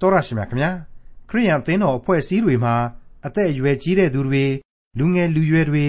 [0.00, 0.70] တော်ရရှိမြခင်ဗျာ
[1.28, 2.74] ခရိယန်သင်းတော်အဖွဲ့အစည်းတွေမှာ
[3.26, 4.44] အသက်အရွယ်ကြီးတဲ့သူတွေ
[4.98, 5.86] လူငယ်လူရွယ်တွေ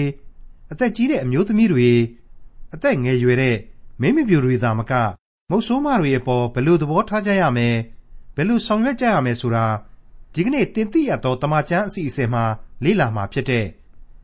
[0.72, 1.90] အသက်ကြီးတဲ့အမျိုးသမီးတွေ
[2.74, 3.56] အသက်ငယ်ရွယ်တဲ့
[4.00, 4.92] မိမပြူတွေသာမက
[5.50, 7.76] မုတ်ဆိုးမတွေအပေါ်ဘယ်လိုသဘောထားကြရမယ်
[8.36, 9.66] ဘယ်လိုဆောင်ရွက်ကြရမယ်ဆိုတာ
[10.34, 12.44] ဒီကနေ့တင်ပြရတော့တမချန်းအစီအစဉ်မှာ
[12.84, 13.66] လေ့လာမှာဖြစ်တဲ့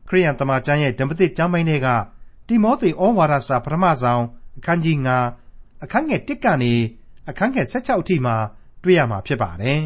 [0.07, 1.87] ခရိယန်တမချန်းရဲ့ဓမ္မသစ်ကျမ်းပိုင်းတွေက
[2.47, 4.23] တိမောသေဩဝါဒစာပထမဆုံး
[4.57, 4.97] အခန်းကြီး
[5.41, 6.73] 9အခန်းငယ်1ကနေ
[7.29, 8.35] အခန်းငယ်16အထိမှာ
[8.87, 9.81] တွေ့ရမှာဖြစ်ပါတယ်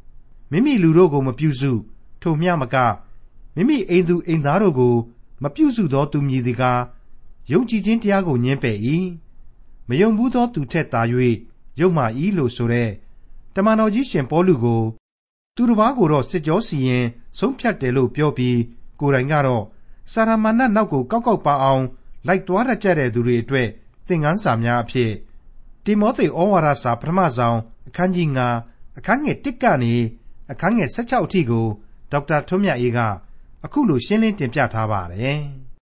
[0.50, 1.72] ။မိမိလူတို့ကိုမပြုစု
[2.22, 2.76] ထိုမျှမက
[3.54, 4.94] မိမိအိမ်သူအိမ်သားတို့ကို
[5.42, 6.80] မပြုစုသောသူမည်သည်ကား
[7.52, 8.78] ယုံကြည်ခြင်းတရားကိုညှင်းပယ်၏
[9.88, 11.02] မယုံဘူးသောသူထက်သာ၍
[11.80, 12.04] ယုံမှ၏
[12.38, 12.90] လို့ဆိုတဲ့
[13.54, 14.82] တမန်တော်ကြီးရှင်ပေါလုကို
[15.56, 17.04] သူတစ်ပါးကိုတော့စစ်ကြောစီရင်
[17.38, 18.58] ဆုံးဖြတ်တယ်လို့ပြောပြီး
[19.00, 19.64] ကိုယ်တိုင်ကတော့
[20.12, 21.84] စာရမဏတ်နောက်ကိုကောက်ကောက်ပါအောင်
[22.26, 23.68] လိုက်သွားရကြတဲ့သူတွေအတွက်
[24.06, 25.10] သင်ခန်းစာများအဖြစ်
[25.90, 27.58] တိမောသေဩဝါဒစာပထမဆုံး
[27.88, 28.28] အခန်းကြီး
[28.62, 29.94] 9အခန်းငယ်1ကနေ
[30.52, 31.66] အခန်းငယ်16အထိကို
[32.12, 32.98] ဒေါက်တာထွန်းမြတ်အေးက
[33.64, 35.40] အခုလိုရှင်းလင်းတင်ပြထားပါတယ်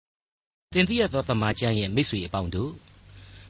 [0.75, 2.73] ။တင်ပြရသောတမန်ကျမ်းရဲ့မိတ်ဆွေအပေါင်းတို့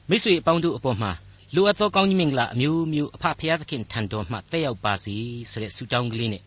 [0.09, 1.11] မိတ်ဆွေအပေါင်းတို့အပေါ်မှာ
[1.55, 5.15] လိုအပ်သောကောင်းကြီးမင်္ဂလာအမျိုးမျိုးအဖဖျားသခင်ထံတော်မှတက်ရောက်ပါစေ
[5.51, 6.43] ဆိုတဲ့ဆုတောင်းကလေးနဲ့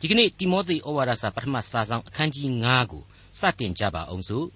[0.00, 3.02] ဒီကနေ့တိမောသေဩဝါဒစာပထမစာဆောင်အခန်းကြီး9ကို
[3.40, 4.46] စတင်ကြပါအောင်စို့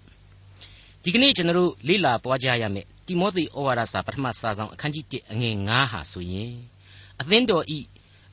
[1.03, 6.55] ဒီကနေ့ကျွန်တော်တို့လေ့လာသွားကြရမယ် တိမောသေဩဝါဒစာပထမစာဆောင်အခန်းကြီး1အငယ်9ဟာဆိုရင်
[7.21, 7.79] အသင်းတော်ဤ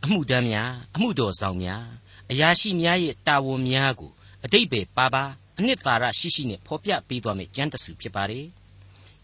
[0.03, 1.85] အမှုတမ်းများအမှုတော်ဆောင်များ
[2.31, 4.11] အရာရှိများရဲ့တာဝန်များကို
[4.43, 5.23] အတိတ်ပဲပါပါ
[5.57, 8.45] အနှစ်သာရရှိရှိနဲ့ဖော်ပြပေးသွားမယ်ကျမ်းတစုဖြစ်ပါတယ်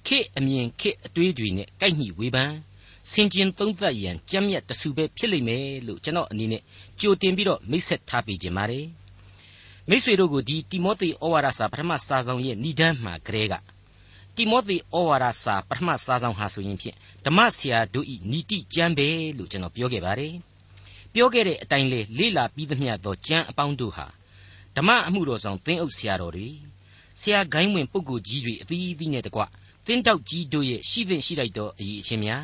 [0.05, 2.53] ခေအမြင်ခေအတွေးတွေနဲ့ကိုက်ညီဝေဖန်
[3.11, 6.61] စင်ကျင်သုံးသပ်ရန်ကြမ်းမြတ်တစုပဲဖြစ်လိမ့်မယ်လို့ကျွန်တော်အနေနဲ့
[6.99, 8.85] ကြိုတင်ပြီးတော့မိတ်ဆက်ထားပေးခြင်းပါတယ်
[9.89, 13.53] မိတ်ဆွေတို့ကိုဒီတိမောသေဩဝါဒစာပထမစာဆောင်ရဲ့ဏ္ဍန်မှာကလေးက
[14.37, 19.07] တိမောသေဩဝါဒစာပထမစာဆောင်ဟာဆိုရင်ဖြင့်ဓမ္မဆရာတို့ဤနီတိကျမ်းပဲ
[19.37, 20.33] လို့ကျွန်တော်ပြောခဲ့ပါတယ်
[21.13, 24.07] ပြောခဲ့တဲ့အတိုင်းလေလေ့လာပြီးသမျှသောကျမ်းအပေါင်းတို့ဟာ
[24.75, 26.47] ဓမ္မအမှုတော်ဆောင်သင်းအုပ်ဆရာတော်တွေ
[27.19, 29.41] ဆရာဂိုင်းဝင်ပုဂ္ဂိုလ်ကြီးတွေအသီးသီးနဲ့တကွ
[29.85, 32.43] သင်းတောက်ကြီးတို့ရဲ့ရှိသင့်ရှိလိုက်သောအရေးအချင်းများ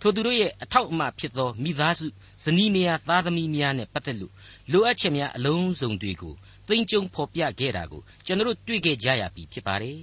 [0.00, 2.06] ထိုသူတို့ရဲ့အထောက်အမဖြစ်သောမိသားစု
[2.44, 4.32] ဇနီးမယားသားသမီးများနဲ့ပတ်သက်လို့
[4.72, 6.34] လိုအပ်ချက်များအလုံးစုံတွေကို
[6.68, 9.98] သိမ့်ကျုံဖော်ပြခဲ့တာကိုကျွန်တော်တို့တွေ့ခဲ့ကြရပြီဖြစ်ပါတယ်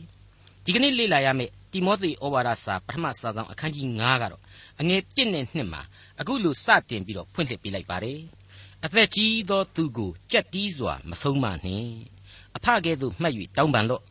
[0.66, 4.41] ဒီကနေ့လေ့လာရမယ့်တိမောသေဩဝါဒစာပထမစာဆောင်အခန်းကြီး9ကတော့
[4.79, 5.81] အငယ်1နဲ့2မှာ
[6.19, 8.19] အခုလိုစတင်ပြီးတော့ဖွင့်လှစ်ပေးလိုက်ပါတယ်
[8.85, 11.90] အသက်ကြီးသောသူကိုကြက်တီးစွာမဆုံးမနှင့်
[12.56, 14.03] အဖကဲ့သို့မှတ်၍တောင်းပန်လော့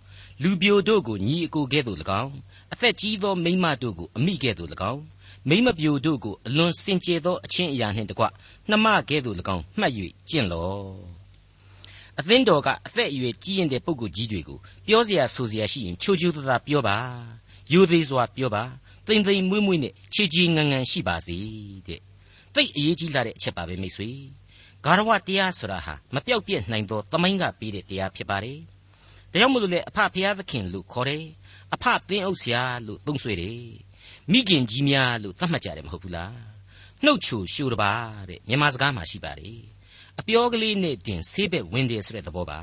[0.43, 2.33] လူပြိုတို့ကိုညီအကိုကဲ့သို့၎င်း
[2.73, 5.03] အသက်ကြီးသောမိန်းမတို့ကိုအမိကဲ့သို့၎င်း
[5.49, 8.25] မိမပြိုတို့ကိုအလွန်စင်ကြယ်သောအချင်းအရာနှင့်တကွ
[8.71, 9.93] နှမကဲ့သို့၎င်းမှတ်၍
[10.29, 11.12] ကျင့်လော့
[12.20, 14.58] အသင်းတော်ကအသက်အရွယ်ကြီးရင်တဲ့ပုဂ္ဂိုလ်ကြီးတွေကို
[14.88, 16.98] ပြောเสียဆိုเสียရှိရင်ချိုချိုးသားပြောပါ
[17.72, 18.64] ယူသေးစွာပြောပါ
[19.08, 21.38] သိမ့်သိမ့်မွေ့မွေ့နဲ့ချီချီငန်ငန်ရှိပါစေ
[21.88, 22.02] တဲ့
[22.54, 24.10] သိအရေးကြီးလာတဲ့အချက်ပါပဲမိတ်ဆွေ
[24.86, 28.60] ဂါရဝတရားဆိုတာဟာမပြောက်ပြက်နိုင်သောသမိုင်းကပေးတဲ့တရားဖြစ်ပါတယ်
[29.32, 31.24] ဒါကြောင့်မို့လို့လေအဖဖျားသခင်လို့ခေါ်တယ်
[31.74, 33.62] အဖသင်းအုပ်ဆရာလို့သုံးဆွဲတယ်
[34.32, 36.38] မိခင်ကြီးများလို့သတ်မှတ်ကြတယ်မဟုတ်ဘူးလား
[37.04, 37.94] နှုတ်ချိုရှိုးတပါ
[38.30, 39.62] တဲ့မြန်မာစကားမှာရှိပါတယ်
[40.21, 42.59] အပြောကလေးနဲ့တင်ဆေးဘက်ဝင်တယ်ဆိုတဲ့သဘောပါ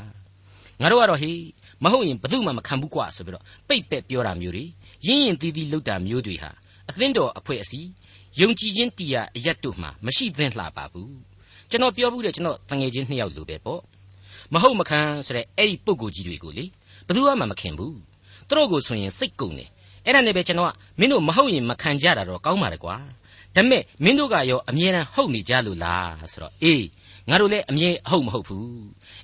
[0.82, 1.40] ငါတို့ကတော့ဟေး
[1.84, 4.64] မဟုတ်ရင်ဘယ်သူမှမခံဘူးကွာဆိုပြီးတော့ပိတ်ပက်ပြောတာမျိုးတွေ
[5.08, 6.52] ရင်းရင်သီးသီးလုပ်တာမျိုးတွေဟာ
[6.90, 7.90] အသင်းတော်အဖွဲ့အစည်း
[8.40, 11.14] ယုံကြည်ခြင်းတရားအရက်တို့မှာမရှိသင့်လှပါဘူး
[11.70, 13.81] ကျွန်တော်ပြောဘူးတဲ့ကျွန်တော်တငယ်ချင်းနှစ်ယောက်လိုပဲပေါ့
[14.54, 16.66] မဟုတ်မခံဆိုတဲ့အဲ့ဒီပုံကိုကြီးတွေကိုလေ
[17.08, 17.98] ဘယ်သူမှမခင်ဘူး
[18.48, 19.70] သူတို့ကိုဆိုရင်စိတ်ကုန်တယ်
[20.06, 22.96] အဲ့ဒါနဲ့ပဲကျွန်တော်ကမင်းတို့မဟုတ်ရင်မခံကြတာတော့ကောင်းပါလေကွာ
[23.56, 26.86] ဒါပေမဲ့မင်းတို့ကရောအမြဲတမ်းဟုတ်နေကြလို့လားဆိုတော့အေး
[27.29, 28.67] ငါတို့လည်းအမြဲအဟုတ်မဟုတ်ဘူး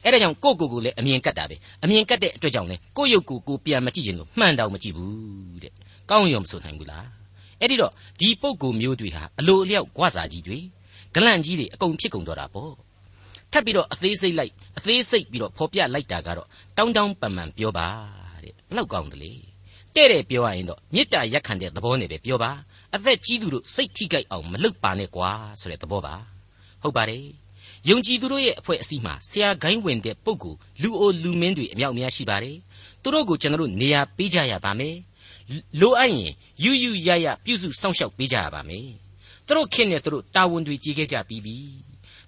[0.03, 5.73] အဲ့ဒါကြောင့်ကိုကိုကိုလည်းအမြင်ကတ်တာပဲအမြင်ကတ်တဲ့အတွက်ကြောင့်လေကိုရုပ်ကိုကိုပြန်မကြည့်ရင်လို့မှန်တောင်မကြည့်ဘူးတဲ့
[6.09, 7.07] ကောင်းရုံမဆိုနိုင်ဘူးလား
[7.59, 10.59] အဲ့ဒီတော့ဒီပုံကိုမျိုးတွေဟာအလိုအလျောက်ဂွစာကြီးတွေ
[11.13, 12.73] ဂလန့်ကြီးတွေအကုန်ဖြစ်ကုန်တော့တာပေါ့
[13.51, 17.87] ထပ်ပြီးတော့အသေးစိတ်လိုက်အသေးစိတ်ပြီးတော့ဖော်ပြလိုက်တာကတော့တောင်းတောင်းပန်ပန်ပြောပါ
[18.43, 19.31] တဲ့ဘလောက်ကောင်းတယ်လေ
[19.95, 22.51] တဲ့တဲ့ပြောရရင်တော့မေတ္တာရက်ခံတဲ့သဘောနဲ့ပဲပြောပါ
[22.95, 25.29] အသက်ကြီးသူတို့စိတ်ထိကြိုက်အောင်မလုပ်ပါနဲ့ကွာ
[25.59, 26.15] ဆိုတဲ့သဘောပါ
[26.83, 27.25] ဟုတ်ပါတယ်
[27.89, 32.57] ယုံကြည်သူတို့ရဲ့အဖွဲ့အစည်းမှာဆရာဂိုင်းဝင်တဲ့ပုဂ္ဂိုလ်လူအိုလူမင်းတွေအမြောက်အများရှိပါတယ်
[33.01, 34.95] သူတို့ကိုကျွန်တော်တို့နေရာပေးကြရပါမယ်
[35.81, 36.31] လိုအပ်ရင်
[36.63, 38.87] ယူယူရရပြုစုစောင့်ရှောက်ပေးကြရပါမယ်
[39.45, 41.57] သူတို့ခင်နဲ့သူတို့တာဝန်တွေကြီးခဲ့ကြပြီးပြီ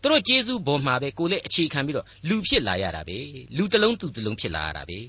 [0.02, 3.18] သူတို့ကျေးဇူးပေါ်မှာပဲကိုလည်းအခြေခံပြီးတော့လူဖြစ်လာရတာပဲ
[3.58, 5.00] လူတစ်လုံးသူတစ်လုံးဖြစ်လာရတာပဲ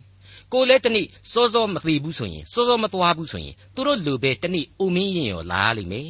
[0.52, 6.08] ကိုလည်းတနေ့စောစောမသေးဘူးဆိုရင်စောစောမသွားဘူးဆိုရင်သူတို့လူပဲတနေ့အိုမင်းရင်ရောလာလိမ့်မယ်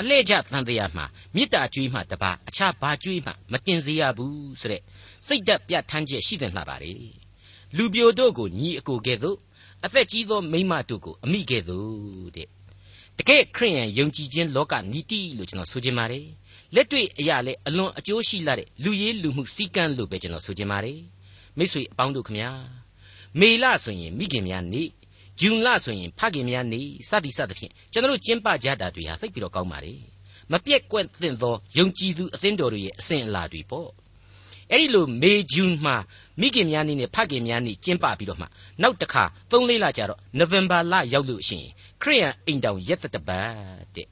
[0.00, 1.04] အလှဲ့ကျတန်တရားမှာ
[1.34, 4.82] မေတ္တာကြွေးမှတပါအခြားဘာကြွေးမှမတင်စေရဘူးဆိုတဲ့
[5.26, 6.92] စိတ်သက်ပြဋ္ဌာန်းချက်ရှိတဲ့လှပါလေ
[7.76, 9.38] လူပြိုတို့ကိုညီအကိုကဲ့သို့
[9.84, 12.48] အသက်ကြီးသောမိမတို့ကိုအမိကဲ့သို့တဲ့
[13.18, 16.26] တကယ်ခရိယန်ယုံကြည်ခြင်းလောကနီတိလို့ကျွန်တော်ဆိုချင်ပါတယ်
[16.74, 21.00] လက်တွေ့အရာလဲအလွန်အကျိုးရှိလာတဲ့လူရေးလူမှုစည်းကမ်းလို့ပဲကျွန်တော်ဆိုချင်ပါတယ်
[21.58, 22.50] မိတ်ဆွေအပေါင်းတို့ခမညာ
[23.40, 24.88] မေလဆိုရင်မိခင်များနေ့
[25.40, 29.94] ဂျွန်လဆိုရင်ဖခင်များနေ့စသည်စသဖြင့်ကျွန်တော်တို့ကျင်းပကြတာတွေဟာသိပြီးတော့ကောင်းပါလေ
[30.52, 33.88] မပြက်ကွက်တဲ့သောယုံကြည်သူအသင်းတော်တွေရဲ့အစဉ်အလာတွေပေါ့
[34.72, 35.96] အဲ့ဒီလိုမေဂျွန်မှာ
[36.40, 38.46] မိခင်များနေ့နဲ့ဖခင်များနေ့ကျင်းပပြီးတော့မှ
[38.82, 43.50] နောက်တစ်ခါ၃လေးလကြာတော့နိုဝင်ဘာလရောက်လို့ရှိရင်ခရိယန်အိမ်တောင်ရက်တပတ်
[43.94, 44.06] တဲ့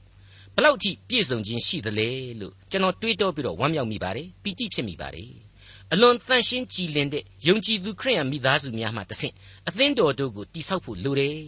[0.55, 2.09] ဘလောက်ထိပြည့်စုံခြင်းရှိသလဲ
[2.41, 5.46] လို့ကျွန်တော်တွေးတောပြီးတော့ဝမ်းမြောက်မိပါတယ်ပီတိဖြစ်မိပါတယ်
[5.93, 9.35] အလွန်တန်ရှင်းကြည်လင်တဲ့ယုံကြည်သူခရိယန်မိသားစုများမှတဆင့်
[9.69, 11.39] အသင်းတော်တို့ကိုတိဆောက်ဖို့လိုတယ်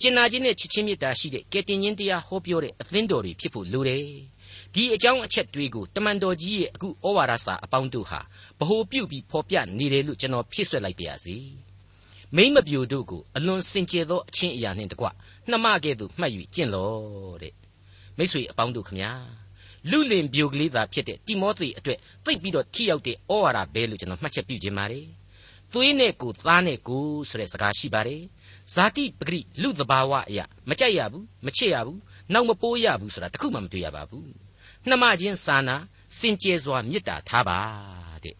[0.00, 4.04] ကျင်နာခြင်းနဲ့ချစ်ချင်းမေတ္တာရှိတဲ့ကယ်တင်ရှင်တရားဟောပြောတဲ့အသင်းတော်တွေဖြစ်ဖို့လိုတယ်
[4.74, 8.20] ဒီအကြောင်းအချက်တွေကိုတမန်တော်ကြီးရဲ့အခုဩဝါဒစာအပေါင်းတို့ဟာ
[8.58, 11.36] ဗဟိုပြုပြီးဖော်ပြနေတယ်လို့ကျွန်တော်ဖြည့်ဆွက်လိုက်ပါရစေ
[12.36, 15.06] မိမ့်မပြိုတို့ကိုအလွန်စင်ကြယ်သောအချင်းအရာနှင့်တကွ
[15.50, 17.54] နှမကဲ့သို့မှတ်၍ကျင့်လော့တဲ့
[18.16, 19.12] မိတ်ဆွေအပေါင်းတို့ခမညာ
[19.90, 25.06] လူလင်ပြိုကလေးသာဖြစ်တဲ့တိမောသေအတွက်သိပ်ပြီးတော့ထိရောက်တဲ့ဩဝါဒပဲလို့ကျွန်တော်မှတ်ချက်ပြုခြင်းပါတယ်
[25.72, 28.22] သွေးနဲ့ကိုသားနဲ့ကိုဆိုတဲ့စကားရှိပါတယ်
[28.74, 32.00] ဇာတိပဂရိလူသဘာဝအရာမကြိုက်ရဘူးမချစ်ရဘူး
[32.32, 34.30] နောက်မပိုးရဘူးဆိုတာတခုမှမတွေ့ရပါဘူး
[34.88, 35.76] နှမချင်းစာနာ
[36.18, 37.58] စင်ကြယ်စွာမေတ္တာထားပါ
[38.24, 38.36] တဲ့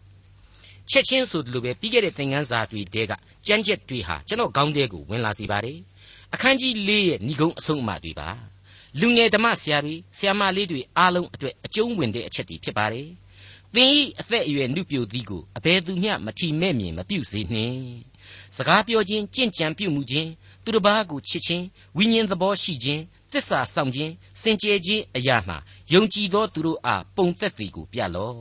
[0.91, 3.11] ချက်ချင်းဆိုလိုပဲပြီးခဲ့တဲ့သင်ခန်းစာတွေတဲက
[3.47, 5.79] ကြမ်းကြက်တွေဟာကျွန်တော်ခေါင်းထဲကိုဝင်လာစီပါတယ်
[6.33, 8.29] အခန်းကြီး၄ရဲ့ဏိဂုံးအဆုံးအမတွေပါ
[8.99, 13.09] လူငယ်ဓမ္မဆရာတွေဆရာမလေးတွေအားလုံးအတွက်အကျုံးဝင်တဲ့အချက်တွေဖြစ်ပါတယ်
[13.75, 17.77] သင်ဤအသက်အရွယ်နုပြိုသည်ကိုအဘယ်သူမျှမထီမဲ့မြင်မပြုစေနှင့်
[18.57, 20.29] စကားပြောခြင်းကြင့်ကြံပြုမှုခြင်း
[20.63, 21.65] သူတစ်ပါးကိုချစ်ခြင်း
[21.97, 23.01] ဝိညာဉ်သဘောရှိခြင်း
[23.31, 25.55] သစ္စာဆောင်ခြင်းစင်ကြယ်ခြင်းအရာမှ
[25.93, 28.37] ယုံကြည်သောသူတို့အားပုံသက်သည်ကိုပြလော့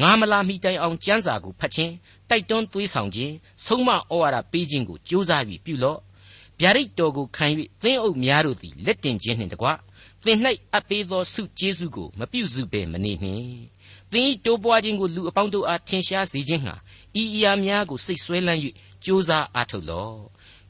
[0.00, 1.92] ငါမလာမီတိုင်အောင်ကျမ်းစာကိုဖတ်ခြင်း
[2.30, 6.00] တိုက်တွန်းသွေးဆောင်ခြင်းဆုံးမဩဝါဒပေးခြင်းကိုကြိုးစားပြီးပြုလော့
[6.60, 7.46] ဗျာဒိတ်တော်ကိုခံ၍
[7.82, 9.68] သင်းအုပ်များတို့သည်လက်တင်ခြင်းနှင့်တကွ
[10.24, 10.38] သင်၌
[10.72, 13.48] အပ်ပေးသောဆုကျေးဇူးကိုမပြုစုဘဲမနေနှင့်
[14.12, 16.74] သင်၏တိုးပွားခြင်းကိုလူအပေါင်းတို့အားထင်ရှားစေခြင်းဟာ
[17.20, 18.60] ဤအရာများကိုစိတ်ဆွဲလန်း၍
[19.04, 20.16] ကြိုးစားအားထုတ်လော့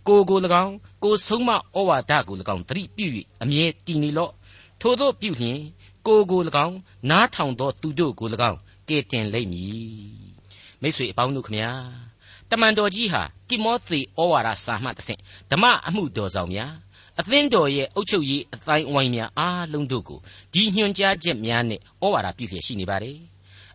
[0.08, 0.74] ကိုကို၎င်း
[1.04, 1.56] ကိုဆုံးမဩ
[1.88, 3.06] ဝါဒကို၎င်းသတိပြု၍
[3.42, 4.32] အမြဲတည်နေလော့
[4.80, 5.60] ထို့သောပြုလျင်
[6.06, 6.76] ကိုကို၎င်း
[7.10, 8.58] နားထောင်သောသူတို့ကို၎င်း
[8.88, 9.74] ကဲတင်လိမ့်မည်
[10.80, 11.70] မိတ်ဆွေအပေါင်းတို့ခမညာ
[12.50, 16.72] တမန်တော်ကြီးဟာတိမောသေဩဝါဒစာမှတဆင့်ဓမ္မအမှုတော်ဆောင်များ
[17.20, 20.18] အသင်းတော်ရဲ့အုပ်ချုပ်ရေးအတိုင်းအဝိုင်းများအားလုံးတို့ကို
[20.54, 23.18] ဒီညွှန်ကြားချက်များနဲ့ဩဝါဒပြုလျက်ရှိနေပါတယ်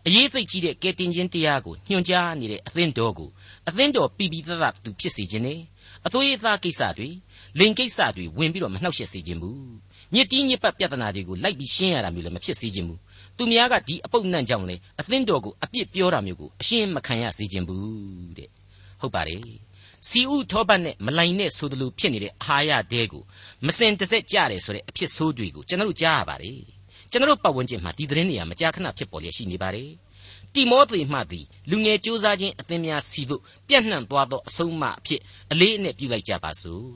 [0.06, 3.28] အရေးသိကြီးတဲ့ကယ်တင်ခြင်းတရားကိုညွှန်ကြားနေတဲ့အသင်းတော်ကို
[3.68, 5.60] အသင်းတော်ပြည်ပြည်သားသားသူဖြစ်စေခြင်းနဲ့
[6.06, 7.08] အသွေးအသားကိစ္စတွေ
[7.58, 9.60] လိန်ကိစ္စတွေဝင်ပြီးတော့မနှောက်ယှက်စေခြင်းဘူး
[10.14, 13.00] ညစ်တီးညစ်ပတ်ပြဿနာတွေကိုလိုက်ပြီးရှင်းရတာမျိုးလည်းမဖြစ်စေခြင်းဘူး
[13.36, 18.48] သူများကဒီအပုတ်နှံ့ကြောင့်လေအသင်းတော်ကိုအပြစ်ပြောတာမျိုးကိုအရှင်းမခံရစေခြင်းဘူးတဲ့
[19.00, 19.40] ဟုတ်ပါတယ်
[20.08, 23.22] စီဥထောပတ်နဲ့မလိုင်နဲ့ဆိုသလိုဖြစ်နေတဲ့အာဟာရတဲကို
[23.66, 26.60] မစင်တဆက်ကြတယ်ဆိုတဲ့အဖြစ်ဆိုးတွေကိုကျွန်တော်တို့ကြားရပါတယ်
[27.10, 29.90] ကျွန်တော်တို့ပတ်ဝန်းကျင်မှာဒီသတင်းတွေကမကြာခဏဖြစ်ပေါ်လျက်ရှိနေပါတယ်
[30.54, 35.20] တိမောသေမှသည်လူငယ်ကြိုးစားခြင်းအသင်းများစီတို့ပြန့်နှံ့သွားသောအဆုံးအမအဖြစ်
[35.52, 36.86] အလေးအနက်ပြုလိုက်ကြပါစို့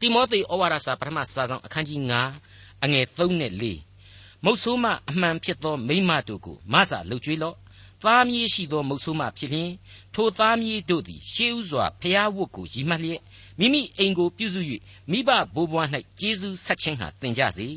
[0.00, 2.00] တိမောသေဩဝါဒစာပထမစာဆောင်အခန်းကြီး
[2.42, 7.56] 9အငယ်3နဲ့4မုတ်ဆိုးမအမှန်ဖြစ်သောမိမတို့ကိုမဆာလှုပ်ကြွေးလော့
[8.04, 9.70] သားမြေးရှိသောမုတ်ဆိုးမဖြစ်လျင်
[10.14, 13.20] ထိုသားမြေးတို့သည်ရှေးဥစွာဖျားဝတ်ကိုရည်မှတ်လျက်
[13.58, 14.60] မိမိအိမ်ကိုပြုစု၍
[15.10, 15.86] မိဘဘိုးဘွား၌
[16.20, 17.68] ကျေးဇူးဆက်ခြင်းဟာသင်ကြစေ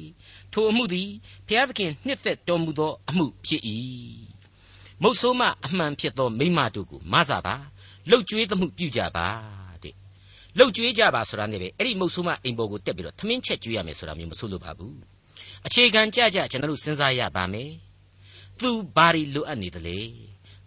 [0.52, 1.10] ထိုအမှုသည်
[1.48, 3.62] ဘုရားသခင်နှစ်သက်တော်မူသောအမှုဖြစ်၏
[5.02, 7.56] မုတ်ဆိုးမအမှန်ဖြစ်သောမိမတို့ကိုမဆာပါ
[8.10, 9.28] လှုပ်ကြွေးသမှုပြုကြပါ
[9.84, 9.94] တဲ့
[10.58, 14.96] လှုပ်ကြွေးကြပါဆိုတာနဲ့ပဲအဲ့ဒီမုတ်ဆိုးမအိမ်ပေါ်ကိုတက်ပြီးတော့ထမင်းချက်ကျွေးရမယ်ဆိုတာမျိုးမဆိုလို့ပါဘူး
[15.68, 17.72] အခြေခံကြကြကျွန်တော်တို့စဉ်းစားရပါမယ်
[18.60, 20.00] သူဘာတွေလိုအပ်နေသလဲ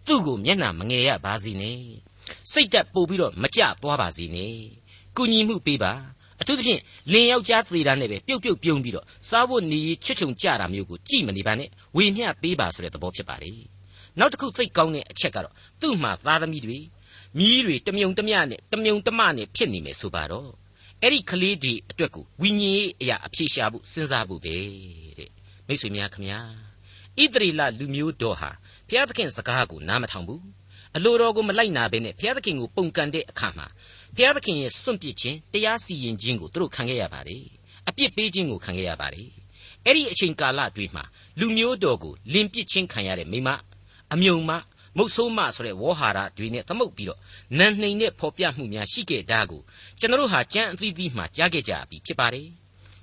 [0.07, 1.79] သူ့ကိုမျက်နှာမငယ်ရပါစေနဲ့
[2.51, 4.55] စိတ်တက်ပို့ပြီးတော့မကြသွားပါစေနဲ့
[5.17, 5.93] ကုညီမှုပေးပါ
[6.41, 6.81] အထူးသဖြင့်
[7.11, 13.51] လင်ယောက်ျားသေးတာနဲ့ပဲပြုတ်ပြုတ်ပြုံးပြီးတော့စားဖို့နေချွတ်ချုံကြတာမျိုးကိုကြည့်မနေပါနဲ့ဝေမျှပေးပါဆိုတဲ့သဘောဖြစ်ပါလေ
[14.19, 16.77] နောက်တစ်ခုသိကောင်းတဲ့အချက်ကတော့သူ့မှာသားသမီးတွေ
[17.37, 20.49] မြီးတွေတမြုံတမျှနဲ့တမြုံတမနဲ့ဖြစ်နေမယ်ဆိုပါတော့
[21.01, 24.55] အဲ့ဒီကလေးတွေအတွက်ကိုဝိညာဉ်ရေးအရာအဖြေရှာဖို့စဉ်းစားဖို့ပဲ
[25.17, 25.29] တဲ့
[25.67, 26.39] မိတ်ဆွေများခမညာ
[27.19, 28.51] ဣသရေလလူမျိုးတော်ဟာ
[28.87, 30.43] ဘုရားသခင်စကားကိုနားမထောင်ဘူး
[30.95, 33.67] အလိုတော်ကိုမလိုက်နာဘဲနဲ့ဘုရားသခင်ကိုပုန်ကန်တဲ့အခါမှာ
[34.15, 37.43] ဘုရားသခင်ရဲ့စွန့်ပစ်ခြင်းတရားစီရင်ခြင်းကိုသူတို့ခံခဲ့ရပါတယ်
[37.87, 39.29] အပြစ်ပေးခြင်းကိုခံခဲ့ရပါတယ်
[39.85, 41.03] အဲ့ဒီအချိန်ကာလတွေမှာ
[41.39, 43.49] လူမျိုးတော်ကိုလင်ပစ်ခြင်းခံရတဲ့မိမ
[44.13, 44.51] အမြုံမ
[44.97, 47.19] မုတ်ဆိုးမဆိုတဲ့ဝေါ်ဟာရတွေနဲ့သမုတ်ပြီးတော့
[47.57, 49.61] နန်နှိမ်တဲ့ဖော်ပြမှုများရှိခဲ့တာကို
[49.99, 52.47] ကျွန်တော်တို့ဟာကြမ်းအသီးသီးမှကြားခဲ့ကြပြီဖြစ်ပါတယ်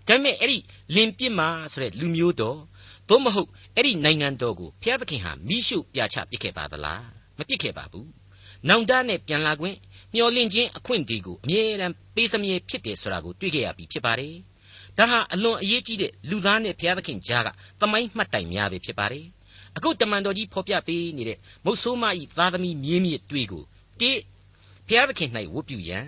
[0.09, 0.59] ဒါပေမဲ့အဲ့ဒီ
[0.95, 1.41] လင်ပစ်မ
[1.73, 2.59] ဆိုတဲ့လူမျိုးတော်
[3.09, 7.04] သို့မဟုတ် အဲ့ဒီနိုင်ငံတော်ကိုဖျားသခင်ဟာမိရှုပြချပစ်ခဲ့ပါသလား
[7.38, 8.11] မပစ်ခဲ့ပါဘူး
[8.68, 9.76] နောင်တနဲ့ပြန်လာခွင့်
[10.14, 14.35] မျော်လင့်ခြင်းအခွင့်အရေးကိုအမြဲတမ်းပေးစမြဲဖြစ်တယ်ဆိုတာကိုတွေ့ခဲ့ရပြီဖြစ်ပါတယ်
[14.99, 17.49] ဒါဟာအလွန်အရေးကြီးတဲ့လူသားနဲ့ဘုရားသခင်ကြားက
[17.80, 19.26] သမိုင်းမှတ်တိုင်များပဲဖြစ်ပါတယ်
[19.76, 23.64] အခုတမန်တော်ကြီးဖော်ပြပေးနေတဲ့မုတ်ဆိုးမဤသားသမီးမြေးမြစ်တွေကို
[24.00, 24.11] တိ
[24.88, 26.06] ဖျားသခင်၌ဝတ်ပြုရန်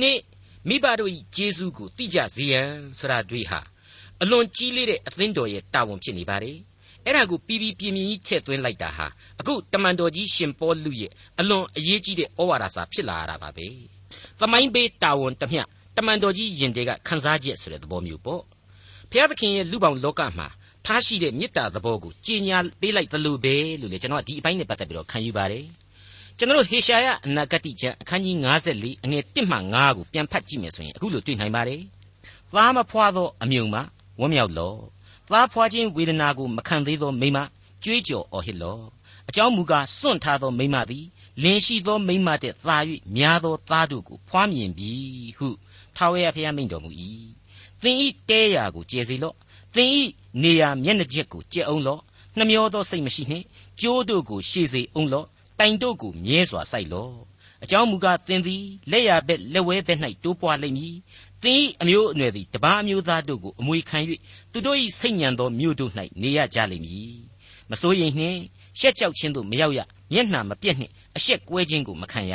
[0.00, 0.20] နှစ်
[0.68, 3.60] မိဘတို့ဤဂျေစုကိုတိကြစေရန်ဆရာတွေဟာ
[4.22, 6.58] အလွန်ကြီးလေးတဲ့အသင်းတော်ရဲ့တာဝန်ဖြစ်နေပါတယ်
[7.08, 9.06] အဲ့ဒါကိုပြီးပြီးပြင်းပြင်းကြီးထည့်သွင်းလိုက်တာဟာ
[9.40, 13.66] အခုတမန်တော်ကြီးရှင်ပေါလုရဲ့အလွန်အရေးကြီးတဲ့ဩဝါဒစာဖြစ်လာရတာပါပဲ
[14.40, 15.62] သမိုင်းပေးတာဝန်တမျှ
[15.96, 18.42] တမန်တော်ကြီးယင်တဲကခန်းစားချက်ဆိုတဲ့သဘောမျိုးပေါ့
[19.10, 20.48] ဖျားသခင်ရဲ့လူပောင်လောကမှာ
[20.86, 25.64] ထားရှိတဲ့မေတ္တာသဘောကိုကြီးညာပေးလိုက်သလိုပဲလို့လေကျွန်တော်ကဒီအပိုင်းနဲ့ပတ်သက်ပြီးတော့ခံယူပါတယ်
[26.38, 28.36] ကျွန်တော်ဟေရှာယအနာဂတိကျမ်းအခန်းကြီး
[28.70, 31.80] 54အငယ်1မှ5ကိုပြန်ဖတ်ကြည့်မယ်ဆိုရင်အခုလိုတွေ့နိုင်ပါတယ်။
[32.54, 33.80] သားမဖွာသောအမြုံမှ
[34.20, 34.78] ဝမ်းမြောက်လော့။
[35.32, 37.38] သားဖွာခြင်းဝေဒနာကိုမခံသေးသောမိမ
[37.84, 38.84] ကြွေးကြော်အော်ဟစ်လော့။
[39.28, 41.06] အကြောင်းမူကားစွန့်ထားသောမိမသည်
[41.42, 42.76] လင်ရှိသောမိမတဲ့သာ၍
[43.16, 44.92] များသောသားတို့ကိုဖွားမြင်ပြီ
[45.38, 45.48] ဟု
[45.96, 46.90] ထာဝရဘုရားမိန့်တော်မူ၏။
[47.82, 49.36] သင်ဤတဲရာကိုကျယ်စေလော့။
[49.74, 50.02] သင်ဤ
[50.42, 52.00] နေရာမျက်နှာချက်ကိုကျက်အောင်လော့။
[52.36, 53.44] နှမျောသောစိတ်မရှိနှင့်
[53.80, 55.26] ကြိုးတို့ကိုရှေစေအောင်လော့
[55.58, 57.14] တိုင်တို့ကိုမြဲစွာစိုက်လော့
[57.64, 60.96] အကြောင်းမူကားသင်သည်လက်ရဘက်လက်ဝဲဘက်၌တိုးပွားလိမ့်မည်
[61.42, 63.98] သင်၏အမျိုးအနွယ်သည်တပားအမျိုးသားတို့ကိုအမွေခံ၍
[64.52, 65.92] သူတို့၏စိတ်ညံသောမြို့တို့၌
[66.22, 67.18] နေရကြလိမ့်မည်
[67.70, 68.38] မစိုးရိမ်နှင့်
[68.78, 69.80] ရှက်ကြောက်ခြင်းတို့မရောက်ရ
[70.12, 72.34] မျက်နှာမပြက်နှင့်အရှက်ကွဲခြင်းကိုမခံရ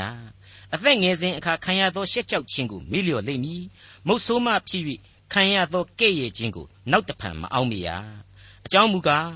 [0.74, 3.64] အသက်ငယ်စဉ်အခါခံရသောရှက်ကြောက်ခြင်းကိုမေ့လျော့လိမ့်မည်
[4.08, 4.84] မုတ်ဆိုးမှဖြစ်၍
[5.34, 7.88] ခံရသောကဲ့ရဲ့ခြင်းကိုနောက်တဖန်မအောင်မရ
[8.66, 9.30] အကြောင်းမူကား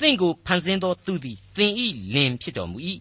[0.00, 1.72] သင်ကိုဖန်ဆင်းသောသူသည်သင်၏
[2.14, 2.78] လင်ဖြစ်တော်မူ၏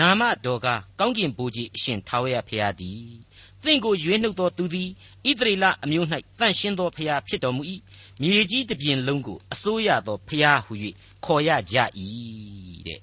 [0.00, 3.23] နာမတော်ကားကောင်းကျင်ဘိုးကြီးအရှင်ထာဝရဘုရားသည်
[3.64, 4.88] သင်ကိုရွေးနှုတ်သောသူသည်
[5.28, 6.06] ဣသရေလအမျိုး၌
[6.38, 7.62] တန့်ရှင်းသောဘုရားဖြစ်တော်မူ၏
[8.20, 10.72] မြေကြီးတစ်ပြင်လုံးကိုအစိုးရသောဘုရားဟု၍
[11.24, 11.76] ခေါ်ရကြ၏
[12.86, 13.00] တဲ့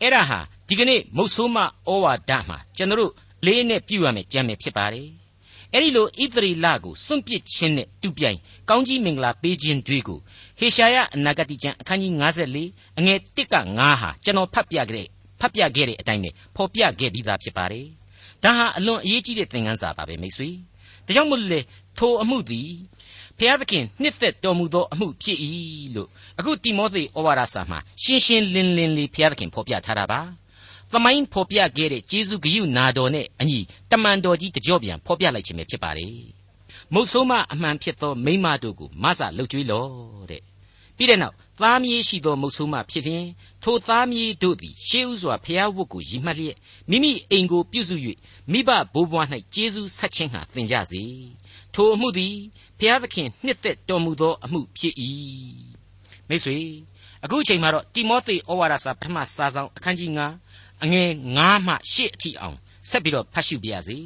[0.00, 1.64] အဲ့ဒါဟာဒီကနေ့မုတ်ဆိုးမဩ
[2.04, 3.12] ဝါဒမှာကျွန်တော်
[3.46, 5.08] လေးနဲ့ပြုရမယ်ကြံမယ်ဖြစ်ပါတယ်
[5.72, 10.18] အဲ့ဒီလိုဣသရေလကိုစွန့်ပစ်ခြင်းနဲ့တူပြိုင်ကောင်းကြီးမင်္ဂလာပေးခြင်းတွေကို
[10.58, 12.12] ဟေရှာယအနာဂတိကျမ်းအခန်းကြီး
[12.56, 15.06] 54အငယ်1က9ဟာကျွန်တော်ဖတ်ပြခဲ့
[15.40, 17.86] ဖတ်ပြခဲ့တဲ့အတိုင်းပဲဖော်ပြခဲ့ပြီးသားဖြစ်ပါတယ်။
[18.44, 20.48] ဒါဟာအလွန်အရေးကြီးတဲ့သင်ခန်းစာပါပဲမိတ်ဆွေ။
[21.06, 21.60] ဒါကြောင့်မို့လေ
[21.98, 22.70] ထိုအမှုသည်
[23.38, 25.38] ဖျားသခင်နှစ်သက်တော်မူသောအမှုဖြစ်၏
[25.94, 30.20] လို့အခုတိမောသေဩဝါဒစာမှာရှင်းရှင်းလင်းလင်းလေးဖျားသခင်ဖော်ပြထားတာပါ။
[30.92, 33.58] သမိုင်းဖော်ပြခဲ့တဲ့ဂျေဇုဂိယုနာတော်နဲ့အညီ
[33.90, 36.14] တမန်တော်ကြီးတကြော့ပြန်ဖော်ပြလိုက်ခြင်းပဲဖြစ်ပါတယ်။
[36.94, 39.90] မုတ်ဆိုးမအမှန်ဖြစ်သောမိမတို့ကိုမဆလှုပ်ကြွေးလော့
[40.30, 40.42] တဲ့။
[40.96, 43.26] ပြီးတဲ့နောက် သားမြေးရှိသောမုတ်ဆိုးမဖြစ်လျင်
[43.62, 46.56] ထိုသားမြေးတို့သည်ရှေးဥစွာဖျားဝတ်ကိုရည်မှတ်လျက်
[46.90, 47.96] မိမိအိမ်ကိုပြုစု၍
[48.52, 51.02] မိဘဘိုးဘွား၌ကျေးဇူးဆက်ခြင်းဟာသင်ကြစေ
[51.74, 52.34] ထိုအမှုသည်
[52.78, 54.94] ဖျားသခင်နှစ်သက်တော်မူသောအမှုဖြစ်၏
[56.28, 56.58] မိတ်ဆွေ
[57.24, 60.10] အခုအချိန်မှာတော့တိမောသေဩဝါဒစာပထမစာဆောင်အခန်းကြီး
[60.46, 62.56] 9အငယ်9မှ10အထိအောင်
[62.90, 63.98] ဆက်ပြီးတော့ဖတ်ရှုပြရစေ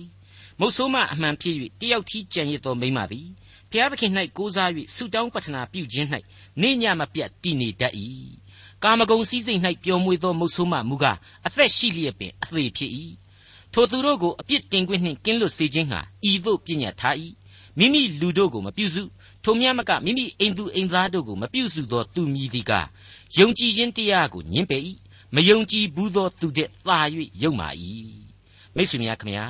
[0.60, 3.43] မုတ်ဆိုးမအမှန်ဖြစ်၍တယောက်ထီးကြံရစ်သောမိမသည်ဘု
[3.78, 6.08] ရားသခင်၌ကိုးစား၍ဆုတောင်းပတနာပြုခြင်း၌
[6.60, 7.94] နေညမပြတ်တည်နေတတ်၏
[8.82, 12.90] ကာမဂုဏ်စည်းစိမ်၌ပျော်မွေ့သောမုတ်ဆိုးမမူကားအသက်ရှိလျက်ပင်အသေးဖြစ်၏
[13.72, 16.00] ထိုသူတို့ကိုအပြစ်တင်ခွင့်နှင့်ကင်းလွတ်စေခြင်းဟာ
[16.30, 17.16] ဤသို့ပြညတ်ထား၏
[17.78, 19.02] မိမိလူတို့ကိုမပြုစု
[19.44, 22.86] ထိုမြတ်မကမိမိအိမ်သူအိမ်သားတို့ကိုမပြုစုသောသူမည်သည်ကား
[23.38, 24.82] ယုံကြည်ခြင်းတရားကိုညှင်းပယ်၏
[25.34, 26.98] မယုံကြည်ဘူးသောသူတဲ့သာ၍
[27.42, 27.68] ယုံမာ၏
[28.74, 29.46] မိတ်ဆွေများခင်ဗျာ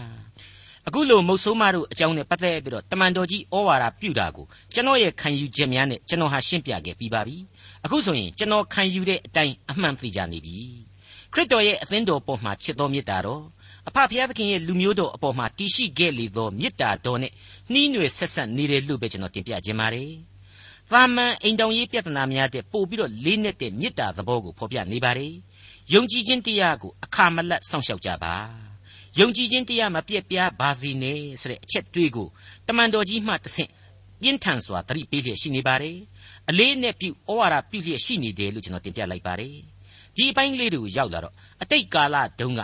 [0.89, 7.37] အခုလိုမုတ်ဆိုးမတို့အကြောင်းနဲ့ပတ်သက်ပြီးတော့တမန်တော်ကြီးဩဝါဒပြုတာကိုကျွန်တော်ရဲ့ခံယူချက်များနဲ့ကျွန်တော်ဟာရှင်းပြခဲ့ပြီးပါပြီ
[7.85, 10.59] အခုဆိုရင်ကျွန်တော်ခံယူတဲ့အတိုင်းအမှန်သိကြနေပြီ
[11.33, 13.45] ခရစ်တော်ရဲ့အသင်းတော်ပေါ်မှာချစ်တော်မေတ္တာတော်
[13.89, 17.33] အဖဖျားသခင်ရဲ့လူမျိုးတော်အပေါ်မှာတည်ရှိခဲ့လေသောမေတ္တာတော်နဲ့
[17.73, 20.11] နှီးနွယ်ဆက်ဆက်နေတယ်လို့ပဲကျွန်တော်တင်ပြခြင်းပါတယ်။
[20.91, 25.33] သာမန်အိမ်တောင်ရေးပြဿနာများတဲ့ပို့ပြီးတော့လေးနက်တဲ့မေတ္တာသဘောကိုဖော်ပြနေပါတယ်။
[25.93, 28.35] ယုံကြည်ခြင်းတရားကိုအခါမလတ်စောင့်ရှောက်ကြပါ။
[29.19, 32.29] ယုံကြည်ခြင်းတရားမပြက်ပြားပါစေနဲ့ဆိုတဲ့အချက်တွေးကို
[32.67, 33.71] တမန်တော်ကြီးမှတဆင့်
[34.21, 35.97] ပြင်းထန်စွာသတိပေးလျက်ရှိနေပါတယ်။
[36.51, 39.57] အလေးနဲ့ပြုဩဝါဒပြုလျက်ရှိနေတယ်လို့ကျွန်တော်တင်ပြလိုက်ပါတယ်။
[40.17, 42.61] ဒီအပိုင်းလေးတွေကိုရောက်လာတော့အတိတ်ကာလတုန်းက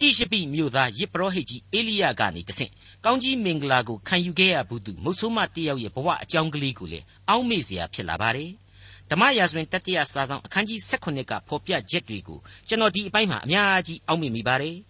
[0.00, 2.72] တိရှိပိမြို့သားယစ်ပရောဟိတ်ကြီးအေလိယကနေတဆင့်
[3.04, 8.50] ကောင်းကြီးမင်္ဂလာကိုခံယူခဲ့ရဘူးသူမုတ်ဆိုးမတယောက်ရဲ့ဘဝအကြောင်းကလေးကိုလေအောက်မေ့စရာဖြစ်လာပါတယ်။
[9.10, 12.38] ဓမ္မရာဇဝင်တတိယစာဆောင်အခန်းကြီး16ကဖော်ပြချက်တွေကို
[12.68, 14.76] ကျွန်တော်ဒီအပိုင်းမှာအများကြီးအောက်မေ့မိပါတယ်။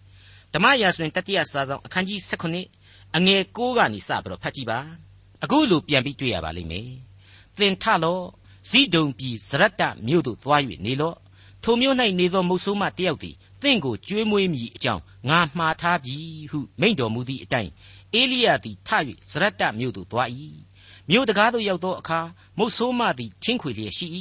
[0.54, 2.20] ဓမ္မရာဇဝင်တတိယစာဆောင်အခန်းကြီး
[2.70, 4.78] 16အငယ်6ကနေစပြီးတော့ဖတ်ကြည့်ပါ
[5.44, 6.88] အခုလိုပြန်ပြီးတွေ့ရပါလိမ့်မယ်
[7.58, 8.24] သင်ထလော့
[8.70, 11.16] ဇိဒုံပြည်ဇရတ္တမြို့သို့သွား၍နေလော့
[11.62, 16.16] ထိုမြို့၌နေသောမုတ်ဆိုးမတယောက်သည်သင်ကိုကြွေးမွေးမိအကြောင်းငါမှားထားပြီ
[16.50, 17.70] ဟုမိန့်တော်မူသည့်အတိုင်း
[18.14, 18.88] အေလိယသည်ထ၍
[19.30, 20.28] ဇရတ္တမြို့သို့သွား၏
[21.10, 22.20] မြို့တကားသို့ရောက်သောအခါ
[22.58, 24.06] မုတ်ဆိုးမသည်ချင်းခွေလျက်ရှိ၏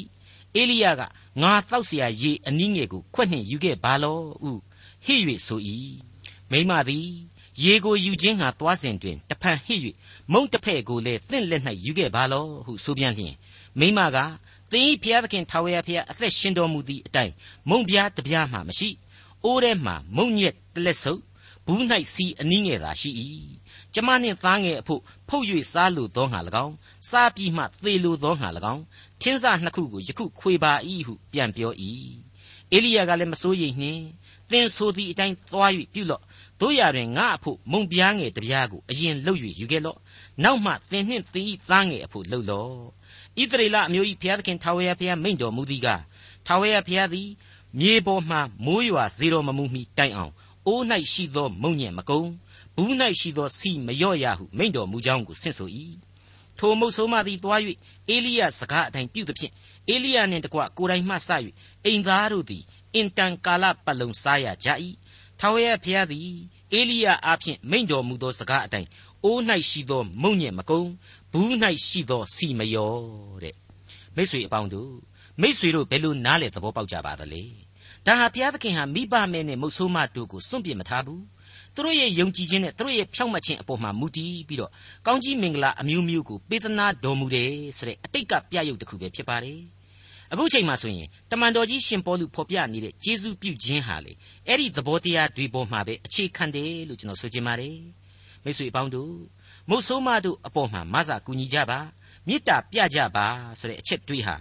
[0.56, 1.02] အေလိယက
[1.42, 4.52] ငါတောက်เสียရေအနည်းငယ်ကိုခွက်နှင့်ယူခဲ့ပါလောဟု
[5.06, 5.60] ဟစ်၍ဆို၏
[6.53, 7.07] မိမသည်
[7.63, 9.81] ရေကိုယူခြင်းဟာသွားစဉ်တွင်တဖန်ဟစ်၍
[10.33, 13.35] မုံတစ်ဖဲ့ကိုလည်းသင့်လက်၌ယူခဲ့ပါလောဟုဆိုပြန်လျင်
[13.79, 14.19] မိမက
[14.71, 17.33] သင်ဤဖျားသခင်ထာဝရဖျားအသက်ရှင်တော်မူသည့်အတိုင်း
[17.71, 18.89] မုံပြားတပြားမှမရှိ
[19.45, 21.23] အိုးထဲမှမုံညက်တလက်ဆုပ်
[21.67, 21.83] ဘူး၌
[22.15, 23.11] စီအနည်းငယ်သာရှိ၏
[23.95, 26.75] ကျမနှင့်သားငယ်အဖို့ဖုတ်၍စားလိုသောငါ၎င်း
[27.11, 28.83] စားပြီးမှသေလိုသောငါ၎င်း
[29.21, 30.73] ထင်းစားနှစ်ခုကိုယခုခွေပါ၏
[31.07, 31.73] ဟုပြန်ပြော၏
[32.73, 34.03] အေလိယကလည်းမစိုးရိမ်နှင့်
[34.51, 36.23] သင်ဆိုသည့်အတိုင်းသွား၍ပြုလော့
[36.61, 39.99] တို့ရတွင်ငါအဖို့မုံပြားငယ်တပြားကိုအရင်လှုပ်၍ယူခဲ့လော့
[40.43, 42.73] နောက်မှသင်နှင့်သင်၏သားငယ်အဖို့လှုပ်လော့
[43.41, 46.03] ဣသရေလအမျိုး၏ဘုရားသခင်ထာဝရဘုရားမိန့်တော်မူသည်ကား
[46.47, 47.29] ထာဝရဘုရားသည်
[47.81, 50.33] မြေပေါ်မှမိုးရွာစေတော်မမူမီတိုင်အောင်
[50.67, 52.23] အိုး၌ရှိသောမုံညံ့မကုံ
[52.77, 55.71] ဘူး၌ရှိသောစီမလျော့ရဟုမိန့်တော်မူကြောင်းကိုဆင့်ဆို၏
[56.59, 57.61] ထိုမုတ်ဆိုးမသည်သွား၍
[58.09, 59.53] အေလိယစကားအတိုင်းပြုသဖြင့်
[59.91, 61.31] အေလိယနှင့်တကွကိုယ်တိုင်မှစ၍
[61.85, 62.63] အိမ်သားတို့သည်
[62.95, 64.69] အင်တန်ကာလပတ်လုံးစားရကြ၏
[65.41, 66.29] ထာဝရဘုရားသည်
[66.73, 68.89] အေလိယအားဖြင့်မိန့်တော်မူသောစကားအတိုင်း
[69.25, 70.83] အိုး၌ရှိသောမုံညံ့မကုံ
[71.33, 71.53] ဘူး၌
[71.87, 73.57] ရှိသောစီမလျော့တဲ့
[74.17, 74.93] မိတ်ဆွေအပေါင်းတို့
[75.41, 77.43] မိတ်ဆွေတို့ဘယ်လိုနားလဲသဘောပေါက်ကြပါသလဲ
[78.07, 81.23] ဒါဟာဘုရားသခင်ဟာမိဘမဲနဲ့မုတ်ဆိုးမတို့ကိုစွန့်ပြစ်မထားဘူး
[81.75, 84.71] သူတို့ရဲ့ယုံကြည်ခြင်းနဲ့သူတို့ရဲ့ဖြောင့်မတ်ခြင်းအပေါ်မှာမူတည်ပြီးတော့
[85.07, 89.61] ကောင်းကြီးမင်္ဂလာအမျိုးမျိုးကိုပေးသနာတော်မူတယ်ဆိုတဲ့အတိတ်ကပြရုပ်တစ်ခုပဲဖြစ်ပါတယ်
[90.33, 94.13] အခုချိန်မှာဆိုရင်တမန်တော်ကြီးရှင်ပေါလုဖော်ပြနေတဲ့ဂျေဇုပြုခြင်းဟာလေ
[94.47, 97.79] အဲ့ဒီသဘောတရားတွေပေါ်မှာပဲအခြေခံတယ်လို့ကျွန်တော်ဆိုချင်ပါတယ်
[98.45, 99.15] မိတ်ဆွေအပေါင်းတို့
[99.69, 101.79] မုတ်ဆိုးမတို့အပေါ်မှာမဆာကူညီကြပါ
[102.27, 103.27] မေတ္တာပြကြပါ
[103.61, 104.37] ဆိုတဲ့အချက်တွေးဟာ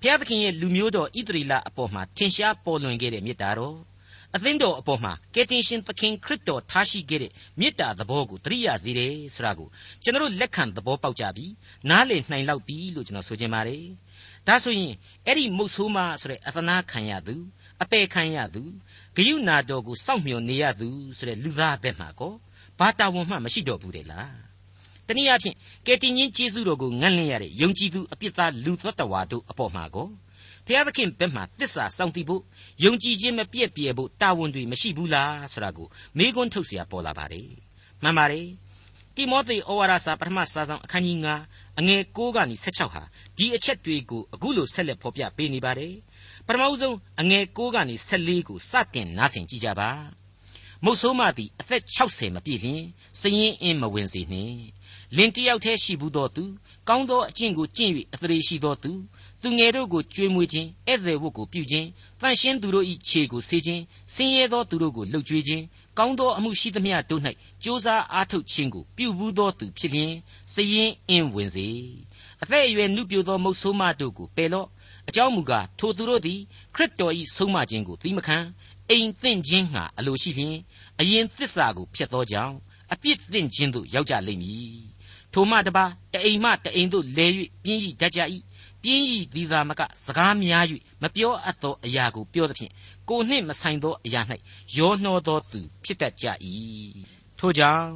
[0.00, 3.78] ဘုရားသခင်ရဲ့လူမျိုးတော်ဣသရေလအပေါ်မှာထင်ရှားပေါ်လွင်ခဲ့တဲ့မေတ္တာတော်
[4.34, 9.68] အသင်းတော်အပေါ်မှာကယ်တင်ရှင်သခင်ခရစ်တော်ထားရှိခဲ့တဲ့မေတ္တာသဘောကိုတရိယာစေတယ်ဆိုတာကို
[10.02, 11.46] ကျွန်တော်လက်ခံသဘောပေါက်ကြပြီ
[11.90, 13.84] နားလည်နိုင်လောက်ပြီလို့ကျွန်တော်ဆိုချင်ပါတယ်
[14.47, 14.93] ဒါဆိုရင်
[15.25, 17.35] အဲ့ဒီမုတ်ဆိုးမဆိုတဲ့အသနာခံရသူ
[17.81, 18.61] အပေခံရသူ
[19.15, 20.87] ဂယုနာတော်ကိုစောင့်မျှော်နေရသူ
[21.17, 22.33] ဆိုတဲ့လူသားဘက်မှာကော
[22.79, 24.35] ဘာတာဝန်မှမရှိတော့ဘူးလေလား
[25.07, 30.07] တနည်းအားဖြင့်ကယ်တင်ရှင်ယေရှုတော်ကိုငန့်လင့်ရတဲ့ယုံကြည်သူအပြစ်သားလူသက်တော်တို့အပေါ်မှာကော
[30.65, 32.41] ဘုရားသခင်ဘက်မှာတစ္ဆာစောင့်တည်ဖို့
[32.83, 35.87] ယုံကြည်ခြင်းမပြည့်ပြည့်ဖို့တာဝန်တွေမရှိဘူးလားဆိုတာကို
[36.17, 37.49] မေးခွန်းထုတ်เสียပေါ်လာပါတယ်
[38.03, 38.47] မှန်ပါတယ်
[39.16, 43.02] တိမောသေဩဝါဒစာပထမစာဆောင်အခန်းကြီး9အငယ်6ကနေ16ဟာ
[43.36, 45.94] ဒီအချက်တွေကိုအခုလိုဆက်လက်ဖော်ပြပေးနေပါတယ်
[46.46, 49.90] ပထမဆုံးအငယ်6ကနေ14ကိုစတင်နားဆင်ကြကြပါ
[50.84, 52.82] မုတ်ဆိုးမသည်အသက်60မပြည့်လျင်
[53.20, 54.58] စရင်အင်းမဝင်စေနှင့်
[55.16, 56.44] လင်တယောက်တည်းရှိဘူးသောသူ
[56.88, 58.92] ကောင်းသောအကျင့်ကိုကျင့်၍အသရေရှိသောသူ
[59.42, 61.88] သူငယ်တို့ကိုကြွေးမွေးခြင်းဧည့်သည်ဝတ်ကိုပြုခြင်း
[62.20, 63.82] တန်ရှင်းသူတို့၏ခြေကိုဆေးခြင်း
[64.14, 65.64] ဆင်းရဲသောသူတို့ကိုလှုပ်ကြွေးခြင်း
[65.98, 67.22] ကောင်းသောအမှုရှိသမျှတို့၌
[67.62, 70.12] ကြိုးစားအားထုတ်ခြင်းကိုပြုဘူးသောသူဖြစ်လျင်
[70.52, 71.68] စရင်အင်းဝင်စေ
[72.42, 74.68] အသက်အရွယ်နုပြိုသောမုတ်ဆိုးမတို့ကိုပယ်လော့
[75.08, 76.40] အကြောင်းမူကားထိုသူတို့သည်
[76.74, 78.36] ခရစ်တော်၏ဆုံးမခြင်းကိုသီးမခံ
[78.90, 80.56] အိမ်သင့်ခြင်းငှာအလိုရှိလျင်
[81.00, 82.56] အရင်သစ္စာကိုဖျက်သောကြောင့်
[82.92, 84.76] အပြစ်သင့်ခြင်းသို့ရောက်ကြလိမ့်မည်
[85.32, 87.26] ထိုမှတပါတအိမ်မှတအိမ်သို့လဲ၍
[87.64, 88.20] ပြင်းဤတတ်ကြ၏
[88.82, 90.64] ပြင်းဤသည်သာမကစကားများ၍
[91.02, 92.72] မပြောအပ်သောအရာကိုပြောသဖြင့်
[93.08, 94.20] ကိုနှင့်မဆိုင်သောအရာ၌
[94.76, 96.26] ရောနှောသောသူဖြစ်တတ်ကြ၏
[97.38, 97.90] ထို့ကြောင့်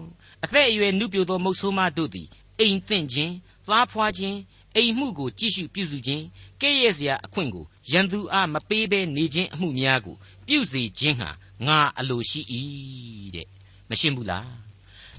[0.44, 2.28] အသက်အရွယ်နုပြိုသောမုတ်ဆိုးမတို့သည်
[2.60, 3.34] အိမ်သင့်ခြင်း
[3.66, 4.38] သားဖွာခြင်း
[4.76, 6.24] အိမ်မှုကိုကြည့်ရှုပြုစုခြင်း
[6.62, 11.30] ကဲ့ရဲ့စရာအခွင့်ကိုရန်သူအားမပေးဘဲနေခြင်းအမှုများကိုပြုစေခြင်းဟာ
[11.66, 12.40] ငါအလိုရှိ၏
[13.34, 13.46] တဲ့
[13.90, 14.66] မရှင်းဘူးလား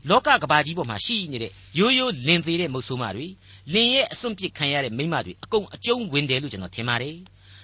[0.10, 3.28] လောကကဘာကြီးပေါ်မှာရှိနေတဲ့ရိုးရိုးလင်သေးတဲ့မုတ်ဆိုးမတွေ
[3.74, 7.16] လင်ရဲ့အစွန့်ပစ်ခံရတဲ့မိမတွေအကုန်အကျုံးဝင်တယ်လို့ကျွန်တော်ထင်ပါတယ်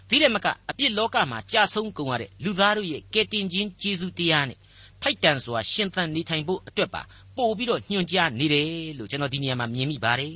[0.10, 4.58] ဒီတဲ့မကအပြစ်လောကမှာကြာဆုံးကုန်ရတဲ့လူသားတို့ရဲ့ကယ်တင်ခြင်းကျေးဇူးတရားနဲ့
[5.02, 7.02] ထိုက်တန်စွာရှင်သန်နေထိုင်ဖို့အတွက်ပါ
[7.36, 10.36] ပို့ပြီးတော့ညွှန်ကြားနေတယ်လို့ကျွန်တော်ဒီနေရာမှာမြင်မိပါတယ်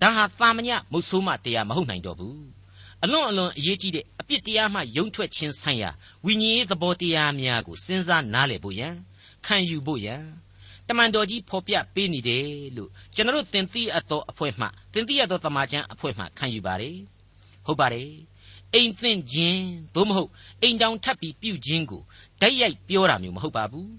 [0.00, 2.40] ဒါဟာသာမညမုတ်ဆိုးမတရားမဟုတ်နိုင်တော့ဘူး
[3.04, 5.90] အလွန်အလွန်အရေးကြီးတဲ့အပြစ်တရားမှယုံထွက်ခြင်းဆိုင်ရာ
[6.26, 8.94] ဝိညာဉ်ရေးသဘောတရားများကိုစဉ်းစားနားလည်ဖို့ရန်
[9.46, 10.22] ခံယူဖို့ရန်
[10.90, 16.96] တမန်တော်ကြီးဖော်ပြပေးနေတယ်လို့ကျွန်တော်တို့သင်သိအပ်သောအဖွဲ့မှသင်သိအပ်သောတမန်ကျမ်းအဖွဲ့မှခံယူပါတယ်
[17.66, 18.10] ဟုတ်ပါတယ်
[18.74, 20.30] အိမ်သင့်ခြင်းသို့မဟုတ်
[20.62, 22.02] အိမ်တောင်ထပ်ပြီးပြုခြင်းကို
[22.40, 23.90] ဓာတ်ရိုက်ပြောတာမျိုးမဟုတ်ပါဘူး